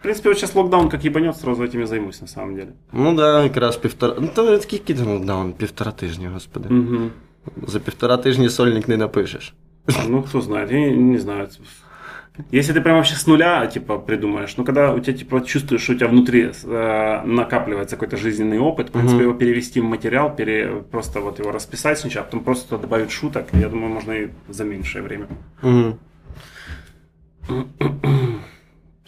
[0.00, 2.72] В принципе, вот сейчас локдаун как ебанет, сразу этим и займусь на самом деле.
[2.92, 4.14] Ну да, якраз півтора.
[4.20, 5.52] Ну то скільки там локдаун?
[5.52, 6.68] Півтора тижні, господи.
[6.68, 7.10] Мгм.
[7.66, 9.54] За півтора тижні сольник не напишеш.
[10.08, 11.48] Ну, кто знает, я не, не знаю.
[12.52, 15.92] Если ты прям вообще с нуля, типа, придумаешь, ну, когда у тебя, типа, чувствуешь, что
[15.92, 19.22] у тебя внутри э, накапливается какой-то жизненный опыт, в принципе, Мгм.
[19.24, 23.46] его перевести в материал, пере, просто вот его расписать сначала, потом просто туда добавить шуток,
[23.52, 25.26] я думаю, можно и за меньшее время.
[25.62, 25.98] Угу.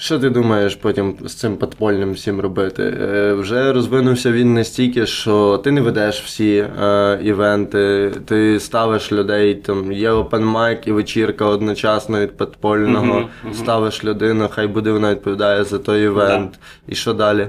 [0.01, 2.83] Що ти думаєш потім з цим подпольним всім робити?
[2.83, 9.55] Е, вже розвинувся він настільки, що ти не ведеш всі е, івенти, ти ставиш людей,
[9.55, 13.53] там є open mic і вечірка одночасно від подпольного, мгм.
[13.53, 16.59] ставиш людину, хай буде вона відповідає за той івент.
[16.87, 17.47] І що далі?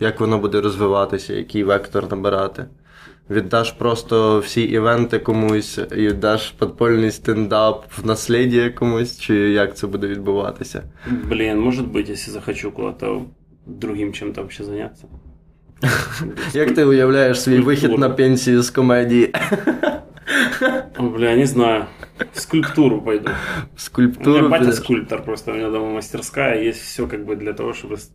[0.00, 2.64] Як воно буде розвиватися, який вектор набирати?
[3.30, 9.86] Віддаш просто всі івенти комусь і віддаш подпольний стендап в насліддя комусь, чи як це
[9.86, 10.82] буде відбуватися?
[11.30, 13.22] Блін, може бути, якщо захочу куда-то
[13.66, 15.04] другим чим-то ще заняться.
[16.54, 19.32] Як ти уявляєш свій вихід на пенсію з комедії?
[20.98, 21.84] Бля, не знаю
[22.33, 23.25] В скульптуру пойду.
[23.25, 23.37] У меня
[23.75, 24.49] Скульптуру?
[24.49, 24.75] батя підеш?
[24.75, 27.93] скульптор, просто у меня дома мастерская, есть все как бы для того, чтобы...
[27.97, 28.11] с-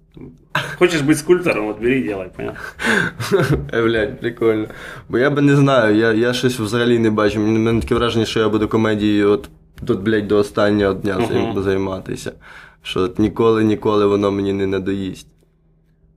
[0.78, 2.52] Хочешь быть скульптором, вот бери и делай, понял?
[3.74, 4.66] Е, Блядь, прикольно.
[5.08, 7.40] Бо я би не знаю, я, я щось взагалі не бачу.
[7.40, 9.48] Мені мене таке враження, що я буду комедією от
[9.86, 11.26] тут, блядь, до останнього дня Мгм.
[11.32, 12.32] займ- займатися.
[12.82, 15.26] Що от ніколи, ніколи воно мені не надоїсть.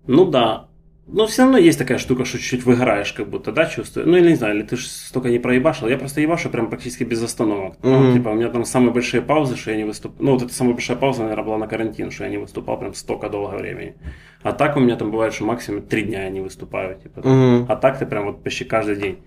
[0.08, 0.64] Ну да.
[1.09, 4.09] Но все равно есть такая штука, что чуть-чуть выгораешь, как будто, да, чувствую.
[4.09, 5.87] Ну или не знаю, или ты ж столько не проебашил.
[5.87, 7.77] Я просто ебашу прям практически без остановок.
[7.83, 8.15] Ну, Мгм.
[8.15, 10.17] типа, у меня там самые большие паузы, что я не выступал.
[10.25, 12.93] Ну, вот эта самая большая пауза, наверное, была на карантин, что я не выступал прям
[12.95, 13.95] столько долго времени.
[14.43, 16.99] А так у меня там бывает, что максимум три дня я не выступаю.
[16.99, 17.21] Типа.
[17.21, 17.67] Угу.
[17.69, 19.19] А так ты прям вот почти каждый день.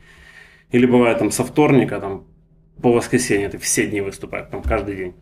[0.71, 2.25] Или бывает там со вторника там,
[2.81, 5.13] по воскресенье ты все дни выступаешь, там каждый день.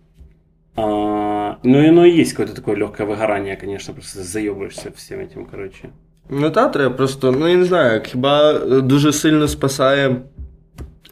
[0.75, 5.45] А, ну и оно и есть какое-то такое легкое выгорание, конечно, просто заебываешься всем этим,
[5.45, 5.91] короче.
[6.30, 10.16] Ну та треба просто, ну я не знаю, хіба е, дуже сильно спасає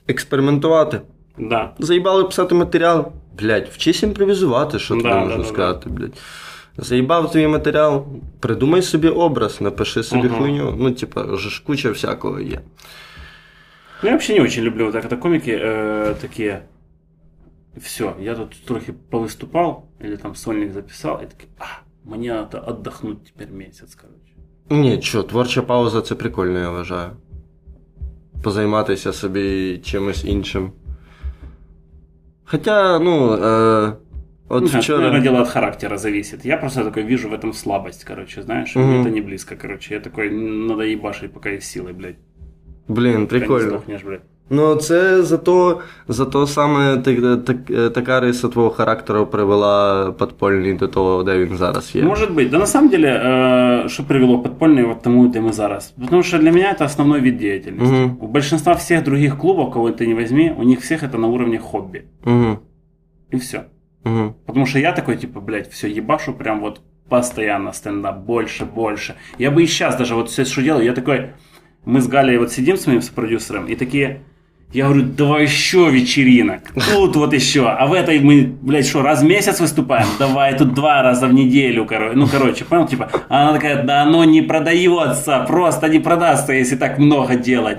[0.09, 1.01] експериментувати.
[1.39, 1.73] Да.
[1.79, 3.13] Заїбали писати матеріал.
[3.39, 5.49] Блять, вчись імпровізувати, що Да, тобі да, можна да, да.
[5.49, 6.21] сказати, блять.
[6.77, 8.07] Заїбав твій матеріал,
[8.41, 10.39] придумай собі образ, напиши собі Ага.
[10.39, 10.75] хуйню.
[10.79, 12.61] Ну, типа, вже ж куча всякого є.
[14.03, 16.63] Ну, я вообще не очень люблю вот так это комики э, такие.
[17.77, 21.65] Все, я тут трохи повыступал, или там сольник записал, и такие, а,
[22.05, 24.34] мне надо отдохнуть теперь месяц, короче.
[24.71, 27.11] Ні, що, творча пауза це прикольно, я вважаю.
[28.43, 30.73] Позайматися собі чимось іншим.
[32.45, 33.93] Хоча, ну, е,
[34.49, 34.99] от Ну, вчора.
[34.99, 36.45] Наверное, дело от характера зависит.
[36.45, 38.89] Я просто такой вижу в этом слабость, короче, знаешь, и Мгм.
[38.91, 39.95] мне это не близко, короче.
[39.95, 42.17] Я такой, надо ебашить, пока есть силы, блядь.
[42.89, 43.69] Блін, Пока не прикольно.
[43.69, 44.23] сдохнешь, блядь.
[44.50, 51.24] Ну, це зато, зато саме так, так, така риса твого характеру привела подпольний до того,
[51.24, 52.04] де він зараз є.
[52.04, 52.50] Может быть.
[52.50, 55.94] Да на самом деле, э, что привело подпольные вот к тому, где мы зараз?
[56.02, 57.96] Потому что для меня это основной вид деятельности.
[57.96, 58.18] Мгм.
[58.22, 61.58] У большинства всех других клубов, кого ты не возьми, у них всех это на уровне
[61.60, 62.04] хобби.
[62.26, 62.58] Угу,
[63.34, 63.58] И все.
[64.06, 64.34] угу.
[64.46, 69.14] Потому что я такой, типа, блядь, все, ебашу прям вот постоянно стендап, больше, больше.
[69.40, 71.30] Я бы и сейчас даже вот все, что делаю, я такой,
[71.86, 74.20] мы с Галей вот сидим с моим продюсером и такие,
[74.74, 76.62] я говорю, давай еще вечеринок,
[76.94, 80.08] тут вот еще, а в этой мы, блядь, что, раз в месяц выступаем?
[80.20, 84.02] Давай тут два раза в неделю, короче, ну, короче, понял, типа, а она такая, да
[84.02, 87.78] оно не продается, просто не продастся, если так много делать.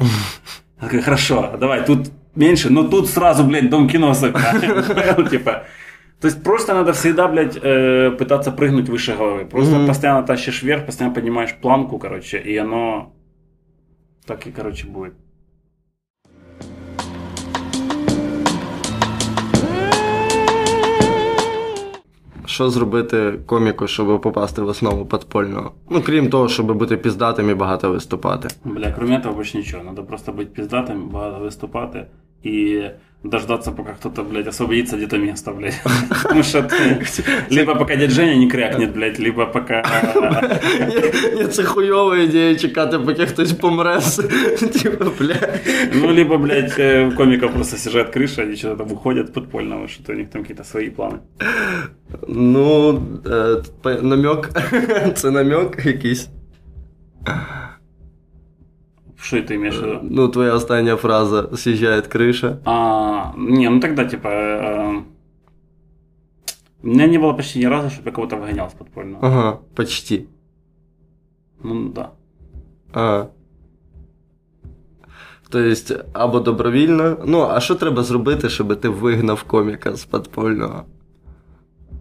[0.81, 4.15] Я такой, хорошо, давай, тут меньше, но тут сразу, блядь, дом кино.
[4.15, 5.65] Понял, типа,
[6.21, 9.45] то есть просто надо всегда, блядь, э, пытаться прыгнуть выше головы.
[9.45, 9.87] Просто Мгм.
[9.87, 13.13] постоянно тащишь вверх, постоянно поднимаешь планку, короче, и оно
[14.27, 15.13] так и, короче, будет.
[22.56, 25.72] Що зробити коміку, щоб попасти в основу подпольного?
[25.90, 28.48] Ну, крім того, щоб бути піздатим і багато виступати.
[28.66, 29.84] Бля, кроме этого больше ничего.
[29.84, 32.06] Надо просто быть пиздатым, багато выступать
[32.43, 32.93] и
[33.31, 35.83] дождаться, пока кто-то, блядь, освободится где-то место, блядь.
[36.23, 36.69] Потому что
[37.51, 39.83] либо пока дядь Женя не крякнет, блядь, либо пока...
[41.35, 44.01] Ні, Це хуйова ідея чекати, поки хтось помре.
[44.83, 45.37] Типа, бля.
[45.95, 50.13] Ну, либо, блядь, э, у комиков просто съезжает крыша, они что-то там выходят подпольного, что-то
[50.13, 51.19] у них там какие-то свои планы.
[52.29, 53.03] Ну,
[53.85, 54.51] намек.
[55.15, 56.29] Це намек якийсь.
[59.27, 59.99] Что это имеешь в виду?
[60.03, 62.61] Ну, твоя остання фраза «съезжает крыша».
[62.65, 64.29] А, не, ну тогда типа...
[64.29, 65.03] э,
[66.83, 69.27] у меня не было почти ни разу, чтобы я кого-то выгонял с подпольного.
[69.27, 70.27] Ага, почти.
[71.65, 72.11] Ну да.
[72.93, 73.29] Ага.
[75.49, 77.17] Тобто, або добровільно.
[77.27, 80.85] Ну, а що треба зробити, щоб ти вигнав коміка з подпольного?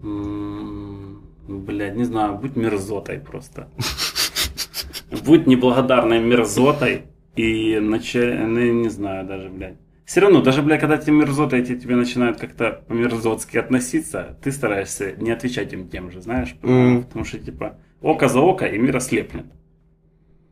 [0.04, 1.18] М,
[1.48, 3.66] Блядь, не знаю, будь мерзотой просто.
[5.26, 7.04] Будь неблагодарной мерзотой
[7.36, 9.76] и начать, ну, не знаю даже, блядь.
[10.06, 15.14] Все равно, даже, блядь, когда эти мерзоты эти тебе начинают как-то по-мерзотски относиться, ты стараешься
[15.14, 16.56] не отвечать им тем же, знаешь?
[16.62, 17.04] Мгм.
[17.06, 19.46] Потому что, типа, око за око, и мир ослепнет.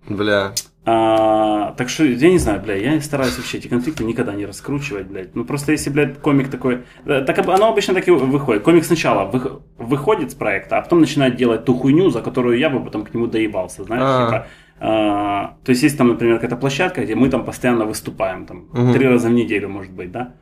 [0.09, 0.53] Бля.
[0.85, 5.07] А, так что, я не знаю, бля, я стараюсь вообще эти конфликты никогда не раскручивать,
[5.07, 5.33] блядь.
[5.33, 6.79] Ну просто если, блядь, комик такой...
[7.05, 8.63] э, Так оно обычно так и выходит.
[8.63, 12.69] Комик сначала вых- выходит с проекта, а потом начинает делать ту хуйню, за которую я
[12.69, 14.25] бы потом к нему доебался, знаешь, А.
[14.25, 14.47] типа...
[14.85, 18.93] а, то есть есть там, например, какая-то площадка, где мы там постоянно выступаем, там, Мгм.
[18.93, 20.33] три раза в неделю, может быть, да?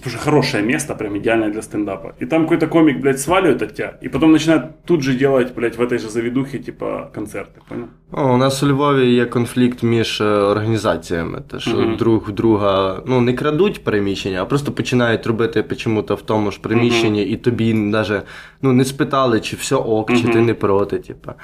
[0.00, 2.14] Потому что хорошее место, прям идеальное для стендапа.
[2.22, 5.76] И там какой-то комик, блядь, сваливает от тебя, и потом начинает тут же делать, блядь,
[5.78, 7.86] в этой же заведухе, типа, концерты, понял?
[8.12, 11.42] О, у нас у Львові є конфлікт між е, організаціями.
[11.50, 11.96] Те, що Мгм.
[11.96, 17.24] друг друга ну, не крадуть приміщення, а просто починають робити почему-то в тому ж приміщенні,
[17.24, 18.22] і тобі навіть
[18.62, 20.32] ну, не спитали, чи все ок, чи Мгм.
[20.32, 20.98] ти не проти.
[20.98, 21.34] Типа.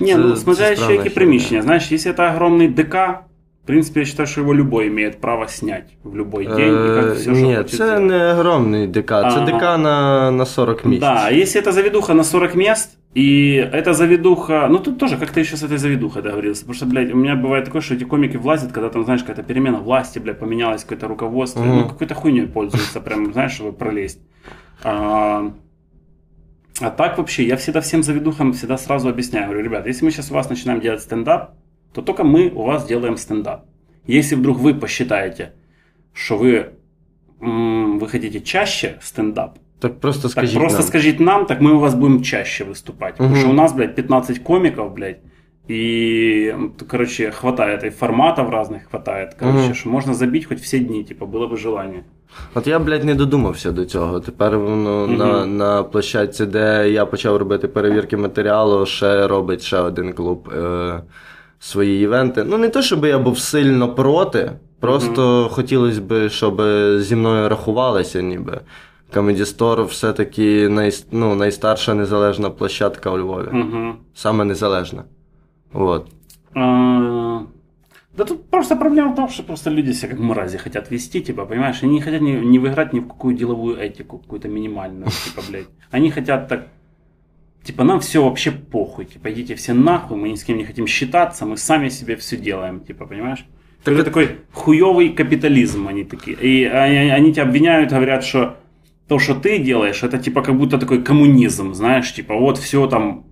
[0.00, 1.14] Не, Це- ну це смотря еще странна какие херня.
[1.14, 1.62] приміщення.
[1.62, 3.29] Знаешь, если это огромный ДК, в
[3.71, 6.73] принципе, я считаю, что его любой имеет право снять в любой день.
[6.73, 9.45] и как все, хочет це не огромний ДК, це Ага.
[9.45, 10.99] ДК на, на 40 місць.
[11.01, 14.67] Да, а если это заведуха на 40 мест, и эта заведуха...
[14.69, 16.61] Ну, тут тоже как-то еще с этой заведухой договорился.
[16.61, 19.43] Потому что, блядь, у меня бывает такое, что эти комики влазят, когда там, знаешь, какая-то
[19.43, 21.63] перемена власти, блядь, поменялось какое-то руководство.
[21.63, 21.77] Мгм.
[21.77, 24.19] Ну, какой-то хуйней пользуются, прям, знаешь, чтобы пролезть.
[24.83, 25.51] А,
[26.81, 29.45] а так вообще, я всегда всем заведухам всегда сразу объясняю.
[29.47, 31.51] Говорю, ребят, если мы сейчас у вас начинаем делать стендап,
[31.92, 33.60] то только мы у вас делаем стендап.
[34.08, 35.52] Если вдруг вы посчитаете,
[36.12, 36.66] что вы,
[37.42, 40.88] м, вы хотите чаще стендап, Так просто так скажіть просто нам.
[40.88, 43.12] скажите нам, так мы у вас будем чаще выступать.
[43.12, 43.40] Потому Мгм.
[43.40, 45.18] что у нас, блядь, 15 комиков, блядь.
[45.70, 49.74] И, м, т- короче, хватает и форматов разных хватает, короче, Мгм.
[49.74, 52.02] что можно забить хоть все дни, типа, было бы желание.
[52.54, 54.20] От я, блядь, не додумався до цього.
[54.20, 55.16] Тепер воно Мгм.
[55.16, 61.00] на, на площадці, де я почав робити перевірки матеріалу, ще робить ще один клуб е,
[61.61, 62.43] свої івенти.
[62.43, 66.61] Ну, не то, щоб я був сильно проти, просто хотілося б, щоб
[66.99, 68.61] зі мною рахувалися, ніби.
[69.13, 73.47] Comedy Store все-таки най, ну, найстарша незалежна площадка у Львові.
[73.51, 73.95] Мгм.
[74.13, 75.03] Саме незалежна.
[75.73, 76.07] От.
[76.55, 77.39] А,
[78.17, 81.45] Да тут просто проблема в том, что просто люди себя как мрази хотят вести, типа,
[81.45, 85.41] понимаешь, они не хотят не, не выиграть ни в какую деловую этику, какую-то минимальную, типа,
[85.49, 85.67] блядь.
[85.91, 86.67] Они хотят так,
[87.63, 90.87] типа, нам все вообще похуй, типа, идите все нахуй, мы ни с кем не хотим
[90.87, 93.45] считаться, мы сами себе все делаем, типа, понимаешь?
[93.83, 96.37] Так это такой хуёвый капитализм, они такие.
[96.37, 98.57] И они, они тебя обвиняют, говорят, что
[99.07, 103.25] то, что ты делаешь, это типа как будто такой коммунизм, знаешь, типа вот все там,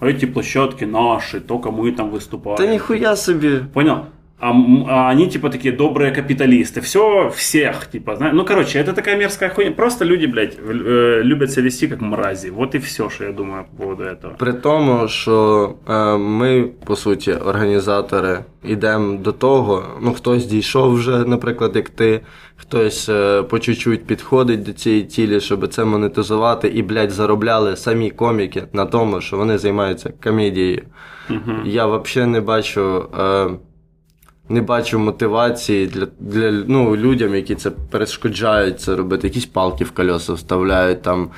[0.00, 2.56] эти площадки наши, только мы там выступаем.
[2.56, 3.58] Та ніхуя собі.
[3.72, 3.96] Понял?
[4.41, 6.79] А, м- а они типа такие добрые капиталисты.
[6.81, 8.33] Все, всех, типа, знаешь.
[8.35, 9.71] Ну, короче, это такая мерзкая хуйня.
[9.71, 12.49] Просто люди, блядь, в- э, любят себя вести как мрази.
[12.51, 14.37] Вот и все, что я думаю по поводу этого.
[14.37, 21.25] При тому, що е, ми, по суті, організатори, йдемо до того, ну хтось дійшов вже,
[21.25, 22.21] наприклад, як ти,
[22.55, 28.09] хтось е, по чуть-чуть підходить до цієї цілі, щоб це монетизувати, і, блядь, заробляли самі
[28.11, 30.81] коміки на тому, що вони займаються комедією.
[31.29, 31.61] Мгм.
[31.65, 33.05] Я взагалі не бачу.
[33.19, 33.47] Е,
[34.48, 39.90] не бачу мотивації для, для ну, людям, які це перешкоджають це робити, якісь палки в
[39.90, 41.30] колеса вставляють там.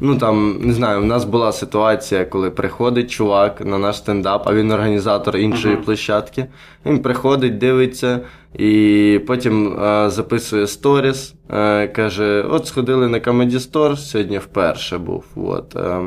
[0.00, 4.54] Ну там, не знаю, у нас була ситуація, коли приходить чувак на наш стендап, а
[4.54, 5.82] він організатор іншої Ага.
[5.84, 6.46] площадки.
[6.86, 8.20] Він приходить, дивиться
[8.54, 15.24] і потім е, записує сторіс, е, каже: от сходили на Comedy Store, сьогодні вперше був.
[15.36, 16.00] От, е,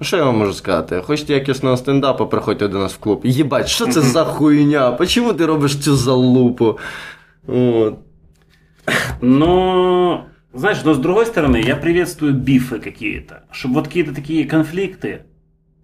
[0.00, 1.02] що я вам можу сказати?
[1.06, 3.20] Хочете якісного стендапу, приходьте до нас в клуб.
[3.24, 4.90] Єбать, що це за хуйня?
[4.92, 6.78] Почому ти робиш цю залупу?
[7.46, 7.94] От.
[9.20, 13.42] Но, знаешь, но с другой стороны, я приветствую бифы какие-то.
[13.52, 15.20] Чтобы вот какие-то такие конфликты,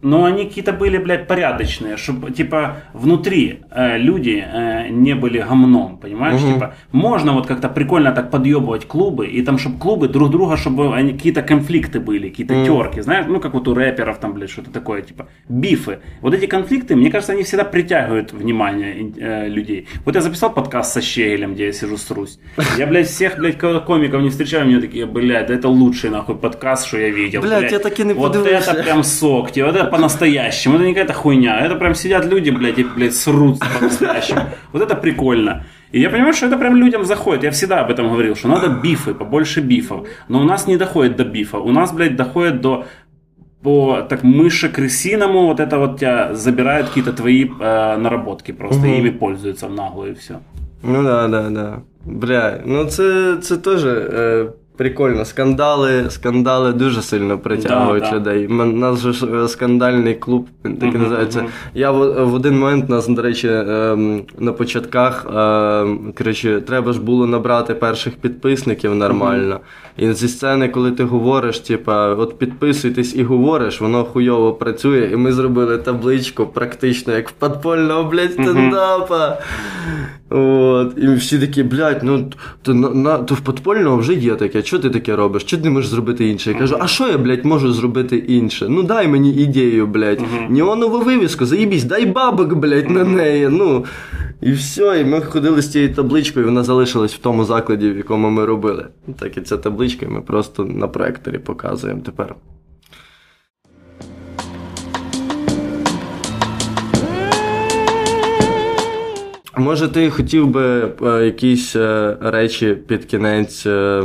[0.03, 5.97] но они какие-то были, блядь, порядочные, чтобы, типа, внутри э, люди э, не были гомном,
[5.97, 6.41] понимаешь?
[6.41, 6.53] Мгм.
[6.53, 10.93] Типа, можно вот как-то прикольно так подъебывать клубы, и там, чтобы клубы друг друга, чтобы
[10.95, 12.65] они, какие-то конфликты были, какие-то Мгм.
[12.65, 15.99] терки, знаешь, ну, как вот у рэперов там, блядь, что-то такое, типа, бифы.
[16.21, 19.87] Вот эти конфликты, мне кажется, они всегда притягивают внимание э, людей.
[20.05, 22.39] Вот я записал подкаст со Щегелем, где я сижу срусь.
[22.77, 26.87] Я, блядь, всех, блядь, ко- комиков не встречаю, мне такие, блядь, это лучший, нахуй, подкаст,
[26.87, 27.41] что я видел.
[27.41, 28.71] Блядь, я так и не Вот подивився.
[28.71, 31.59] это прям сок, тебе, вот это по-настоящему, это не какая-то хуйня.
[31.59, 34.39] Это прям сидят люди, блядь, и, блядь, срутся по-настоящему.
[34.71, 35.63] Вот это прикольно.
[35.91, 37.43] И я понимаю, что это прям людям заходит.
[37.43, 40.07] Я всегда об этом говорил, что надо бифы, побольше бифов.
[40.29, 41.59] Но у нас не доходит до бифа.
[41.59, 42.85] У нас, блядь, доходит до
[43.61, 48.97] по так мыши крысиному вот это вот тебя забирают какие-то твои э, наработки просто, и
[48.97, 50.33] ими пользуются в наглую и все.
[50.83, 51.81] Ну да, да, да.
[52.05, 55.25] Бля, ну це, це теж е, прикольно.
[55.25, 58.15] Скандали, скандали дуже сильно притягують Да, да.
[58.17, 58.47] людей.
[58.47, 61.39] У нас же ж, е, скандальний клуб, він так Мгм, називається.
[61.39, 61.49] мгм.
[61.73, 67.01] Я в, в один момент нас, до речі, ем, на початках ем, коротше, треба ж
[67.01, 69.59] було набрати перших підписників нормально.
[69.97, 75.09] І зі сцени, коли ти говориш, типа, от підписуйтесь і говориш, воно хуйово працює.
[75.13, 79.37] І ми зробили табличку практично як в подпольного, блядь, стендапа.
[80.29, 80.93] От.
[80.97, 84.62] І всі такі, блядь, ну то, на, на, то в подпольного вже є таке.
[84.63, 85.43] Що ти таке робиш?
[85.43, 86.51] Чого ти не можеш зробити інше?
[86.51, 88.65] Я кажу, а що я, блядь, можу зробити інше?
[88.69, 90.21] Ну дай мені ідею, блядь.
[90.49, 93.49] Неонову вивіску, заїбісь, дай бабок, блядь, на неї.
[93.49, 93.85] Ну.
[94.41, 97.97] І все, і ми ходили з цією табличкою, і вона залишилась в тому закладі, в
[97.97, 98.87] якому ми робили.
[99.19, 102.35] Так і ця табличка, і ми просто на проекторі показуємо тепер.
[109.57, 114.03] Може, ти хотів би е, якісь е, речі під кінець, е,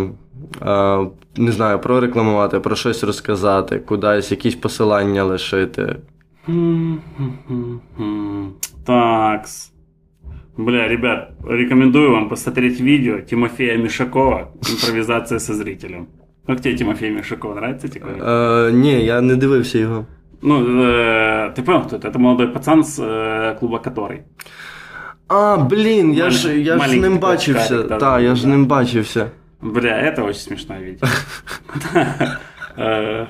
[1.38, 5.96] не знаю, прорекламувати, про щось розказати, кудись, якісь посилання лишити.
[8.86, 9.70] Такс.
[10.58, 16.08] Бля, ребят, рекомендую вам посмотреть видео Тимофея Мишакова «Импровизация со зрителем».
[16.48, 17.56] Как тебе Тимофей Мишаков?
[17.56, 18.06] Нравится тебе?
[18.22, 20.06] Е, ні, я не дивився його.
[20.42, 22.12] Ну, э, ты понял, кто это?
[22.12, 24.20] Это молодой пацан с э, клуба «Который».
[25.28, 27.64] А, блін, я ж, Маленький я ж з такий ним бачився.
[27.64, 28.50] очкарик, да, Так, я ж з да.
[28.50, 29.32] ним бачився.
[29.61, 31.07] Бля, это очень смешное видео.
[32.81, 33.27] Э,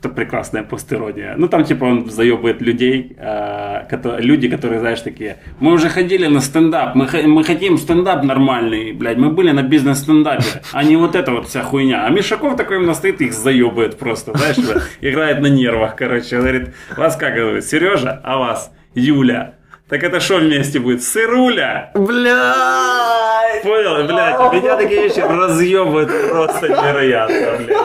[0.00, 1.34] Это прекрасная постирония.
[1.36, 6.26] Ну, там, типа, он заебывает людей, э, кото- люди, которые, знаешь, такие, мы уже ходили
[6.28, 10.96] на стендап, мы, хо- мы хотим стендап нормальный, блядь, мы были на бизнес-стендапе, а не
[10.96, 12.04] вот эта вот вся хуйня.
[12.06, 14.56] А Мишаков такой именно стоит и их заебывает просто, знаешь,
[15.00, 19.54] играет на нервах, короче, говорит, вас как говорит, Сережа, а вас, Юля.
[19.92, 21.02] Так это что вместе будет?
[21.02, 21.90] Сыруля!
[21.92, 23.62] Блядь!
[23.62, 27.76] Понял, блядь, меня такие вещи разъебывают просто невероятно, блядь.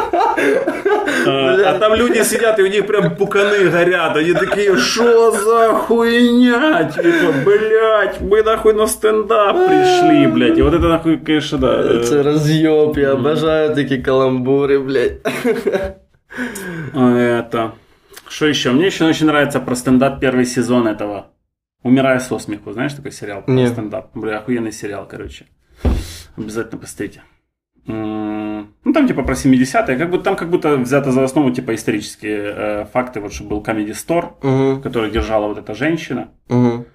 [1.28, 5.74] А, а там люди сидят, и у них прям пуканы горят, они такие, что за
[5.74, 6.90] хуйня?
[6.96, 10.58] Типа, блядь, мы нахуй на стендап пришли, блядь.
[10.58, 11.68] И вот это нахуй, конечно, да.
[11.68, 15.18] э, Це розйоб, я бажаю такі каламбури, блядь.
[16.94, 17.72] э, Это...
[18.30, 18.72] Что еще?
[18.72, 21.26] Мне еще очень нравится про стендап первый сезон этого.
[21.84, 22.72] Умирая со смеху.
[22.72, 23.68] Знаешь такой сериал про Не.
[23.68, 24.16] стендап?
[24.16, 25.46] Бля, охуенный сериал, короче.
[26.36, 27.24] Обязательно посмотрите.
[27.88, 32.38] Ну, там типа про 70-е, как будто, там как будто взято за основу типа исторические
[32.38, 36.86] э, факты, вот что был Comedy Store, Угу, который держала вот эта женщина, угу.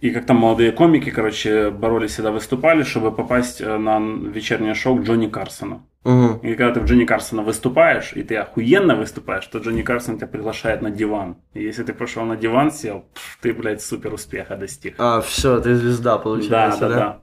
[0.00, 4.96] и как там молодые комики, короче, боролись всегда выступали, чтобы попасть э, на вечернее шоу
[4.96, 5.88] к Джонни Карсону.
[6.06, 6.46] Угу.
[6.46, 10.28] И когда ты в Джонни Карсона выступаешь, и ты охуенно выступаешь, то Джонни Карсон тебя
[10.28, 11.36] приглашает на диван.
[11.52, 14.94] И если ты пошел на диван, сел, пф, ты, блядь, супер успеха достиг.
[14.98, 17.20] А, все, ти звізда, да, получается, да, да.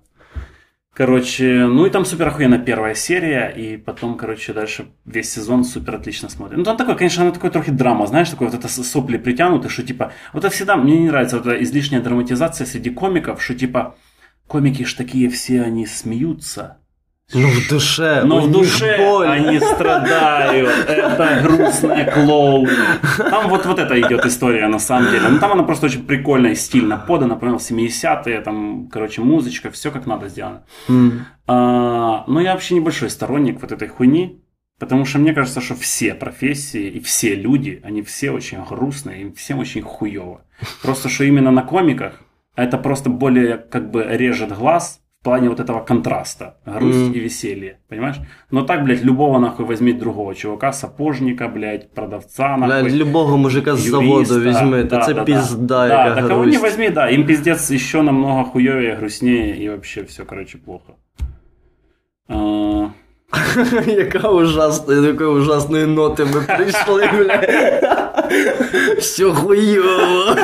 [0.93, 5.95] Короче, ну и там супер охуенно первая серия, и потом, короче, дальше весь сезон супер
[5.95, 6.57] отлично смотрит.
[6.57, 9.83] Ну там такой, конечно, оно такое трохи драма, знаешь, такое вот это сопли притянуты, что
[9.83, 13.95] типа, вот это всегда, мне не нравится вот эта излишняя драматизация среди комиков, что типа,
[14.47, 16.82] комики ж такие все, они смеются,
[17.33, 19.27] Ну в душе, но у в душе боль.
[19.27, 20.69] они страдают.
[20.87, 22.69] Это грустная клоун.
[23.17, 25.29] Там вот, вот это идет история на самом деле.
[25.29, 27.35] Ну там она просто очень прикольно и стильно подана.
[27.35, 30.63] Понял, 70-е, там, короче, музычка, все как надо сделано.
[30.87, 31.25] М.
[31.47, 34.39] А, но я вообще небольшой сторонник вот этой хуйни.
[34.79, 39.33] Потому что мне кажется, что все профессии и все люди, они все очень грустные, им
[39.33, 40.41] всем очень хуево.
[40.81, 42.19] Просто что именно на комиках
[42.55, 47.12] это просто более как бы режет глаз в плане вот этого контраста, грусть Мгм.
[47.12, 48.16] и веселье, понимаешь?
[48.50, 52.90] Но так, блядь, любого нахуй возьми другого чувака, сапожника, блядь, продавца, Бля, нахуй.
[52.92, 54.24] любого мужика з юриста.
[54.24, 55.86] заводу візьми, та Да, це да, пізда, да.
[55.86, 56.62] яка Да, да кого не грусть.
[56.62, 60.92] возьми, да, им пиздец еще намного хуевее, грустнее и вообще все, короче, плохо.
[62.28, 62.88] А,
[63.86, 67.42] Яка ужасна, до якої ужасної ноти ми прийшли, бля.
[68.98, 70.36] Все хуйово.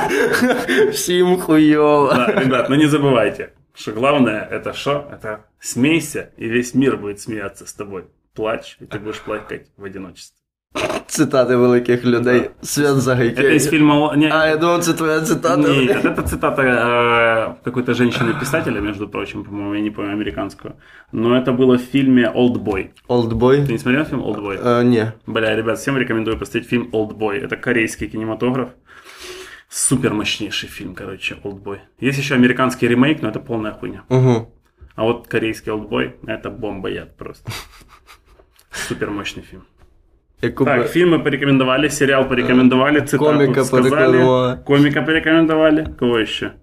[0.92, 2.12] Всім хуйово.
[2.16, 5.07] Да, ребят, но не забывайте, что главное это что?
[5.11, 8.03] Это смейся, и весь мир будет смеяться с тобой.
[8.35, 10.35] Плачь, и ты будешь плакать в одиночестве.
[11.07, 12.49] Цитати великих людей.
[12.61, 13.55] Свят Это Загайкевич.
[13.55, 14.13] из фильма...
[14.15, 15.67] Не, А, я думав, це твоя цитата.
[15.67, 20.73] Нет, это цитата э, какой-то женщины-писателя, между прочим, по-моему, я не помню, американскую.
[21.11, 22.91] Но это было в фильме «Олдбой».
[23.07, 23.57] Олдбой?
[23.65, 24.59] Ты не смотрел фильм «Олдбой»?
[24.65, 25.05] Е, ні.
[25.27, 27.39] Бля, ребят, всем рекомендую посмотреть фильм «Олдбой».
[27.39, 28.69] Это корейский кинематограф.
[29.69, 31.81] Супер мощнейший фильм, короче, «Олдбой».
[31.99, 34.03] Есть еще американский ремейк, но это полная хуйня.
[34.09, 34.51] Угу.
[34.95, 37.51] А вот корейский «Олдбой»— это бомба-яд просто.
[38.71, 39.63] Супер мощный фильм.
[40.41, 44.63] Яку Так, фильмы порекомендовали, сериал порекомендовали, цитату Комика сказали, порекомендовали.
[44.63, 46.53] комика порекомендовали, кого еще?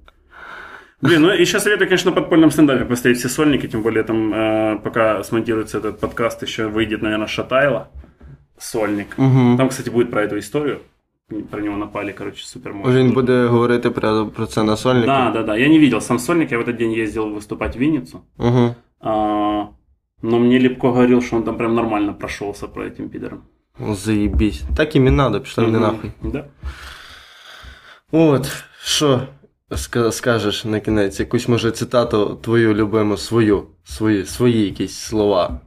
[1.02, 4.78] Блин, ну еще советую, конечно, на подпольном стендапе поставить все сольники, тем более там, э,
[4.82, 7.90] пока смонтируется этот подкаст, еще выйдет, наверное, Шатайло,
[8.58, 9.18] сольник.
[9.18, 9.58] Мгм.
[9.58, 10.80] Там, кстати, будет про эту историю,
[11.49, 12.93] про него напали, короче, супер мощно.
[12.93, 15.05] Він буде говорити про, про це на сольнику?
[15.07, 17.79] Да, да, да, я не видел сам сольник, я в этот день ездил выступать в
[17.79, 18.75] Винницу, Угу.
[18.99, 19.11] а,
[20.21, 23.39] но мне Лепко говорил, что он там прям нормально прошелся про этим пидором.
[23.91, 24.61] Заєбісь.
[24.75, 25.87] Так їм і надо, пішли вони Мгм.
[25.87, 26.11] нахуй.
[26.23, 26.45] Да.
[28.11, 29.21] От, що
[29.69, 31.19] ска- скажеш на кінець?
[31.19, 35.59] Якусь може цитату твою любиму, свою, свої, свої якісь слова,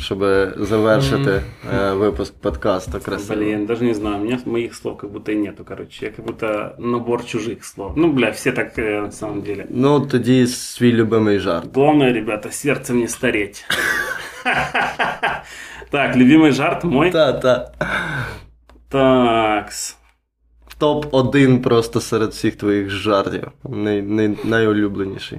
[0.00, 0.18] щоб
[0.56, 1.42] завершити
[1.74, 3.40] е, випуск подкасту красиво.
[3.40, 6.06] Блин, даже не знаю, у меня моих слов как будто и нету, короче.
[6.06, 7.92] Я как будто набор чужих слов.
[7.96, 9.66] Ну, бля, все так э, на самом деле.
[9.70, 11.74] Ну, тоді свій любимий жарт.
[11.74, 13.64] Главное, ребята, сердцем не стареть.
[15.90, 17.10] Так, любимый жарт мой.
[17.10, 17.72] Та-та.
[18.88, 19.96] Такс.
[20.78, 23.48] Топ-1 просто серед всіх твоїх жартів.
[23.68, 25.38] Най, най, найулюбленіший.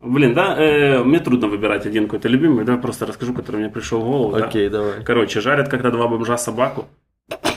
[0.00, 2.64] Блин, да, э, мне трудно выбирать один какой-то любимый.
[2.64, 4.36] Давай просто расскажу, который мне пришел в голову.
[4.38, 4.46] да.
[4.46, 5.02] Окей, давай.
[5.04, 6.86] Короче, жарят когда два бомжа собаку.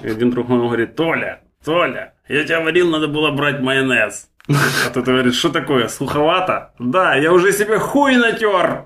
[0.01, 4.29] И один другому говорит, Толя, Толя, я тебе говорил, надо было брать майонез.
[4.47, 6.71] А тот говорит, что такое, суховато?
[6.79, 8.85] Да, я уже себе хуй натер.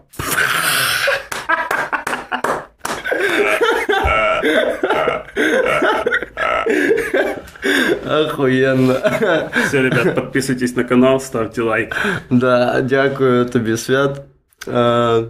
[8.24, 8.94] Охуєнно.
[9.66, 11.96] Все, ребят, подписывайтесь на канал, ставьте лайк.
[12.30, 14.20] Да, дякую тобі, Свят.
[14.68, 15.22] Е,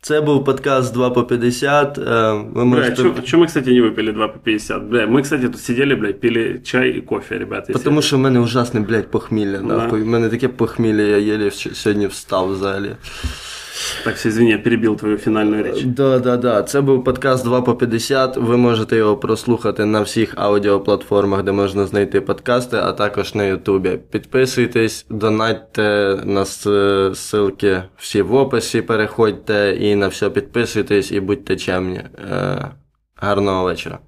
[0.00, 1.98] Це був подкаст 2 по 50.
[1.98, 2.94] Е, Ви Бля, можете...
[3.24, 4.82] что мы, кстати, не выпили 2 по 50?
[4.82, 7.70] Бля, мы, кстати, тут сидели, бля, пили чай и кофе, ребят.
[7.70, 9.58] если- Тому що в мене ужасне, блядь, похмілля.
[9.58, 9.62] Да.
[9.76, 10.02] Нахуй.
[10.02, 12.90] У мене таке похмілля, я єлі вч- сьогодні встав взагалі.
[14.03, 15.83] Так, все, извини, я перебил твою финальную речь.
[15.83, 16.63] Да, да, да.
[16.63, 18.37] Це був подкаст 2 по 50.
[18.37, 23.99] Ви можете його прослухати на всіх аудіоплатформах, де можна знайти подкасти, а також на Ютубі.
[24.11, 32.01] Підписуйтесь, донатьте на ссылки всі в описі, переходьте і на все підписуйтесь і будьте чемні.
[32.31, 32.71] Е,
[33.15, 33.99] гарного вечора.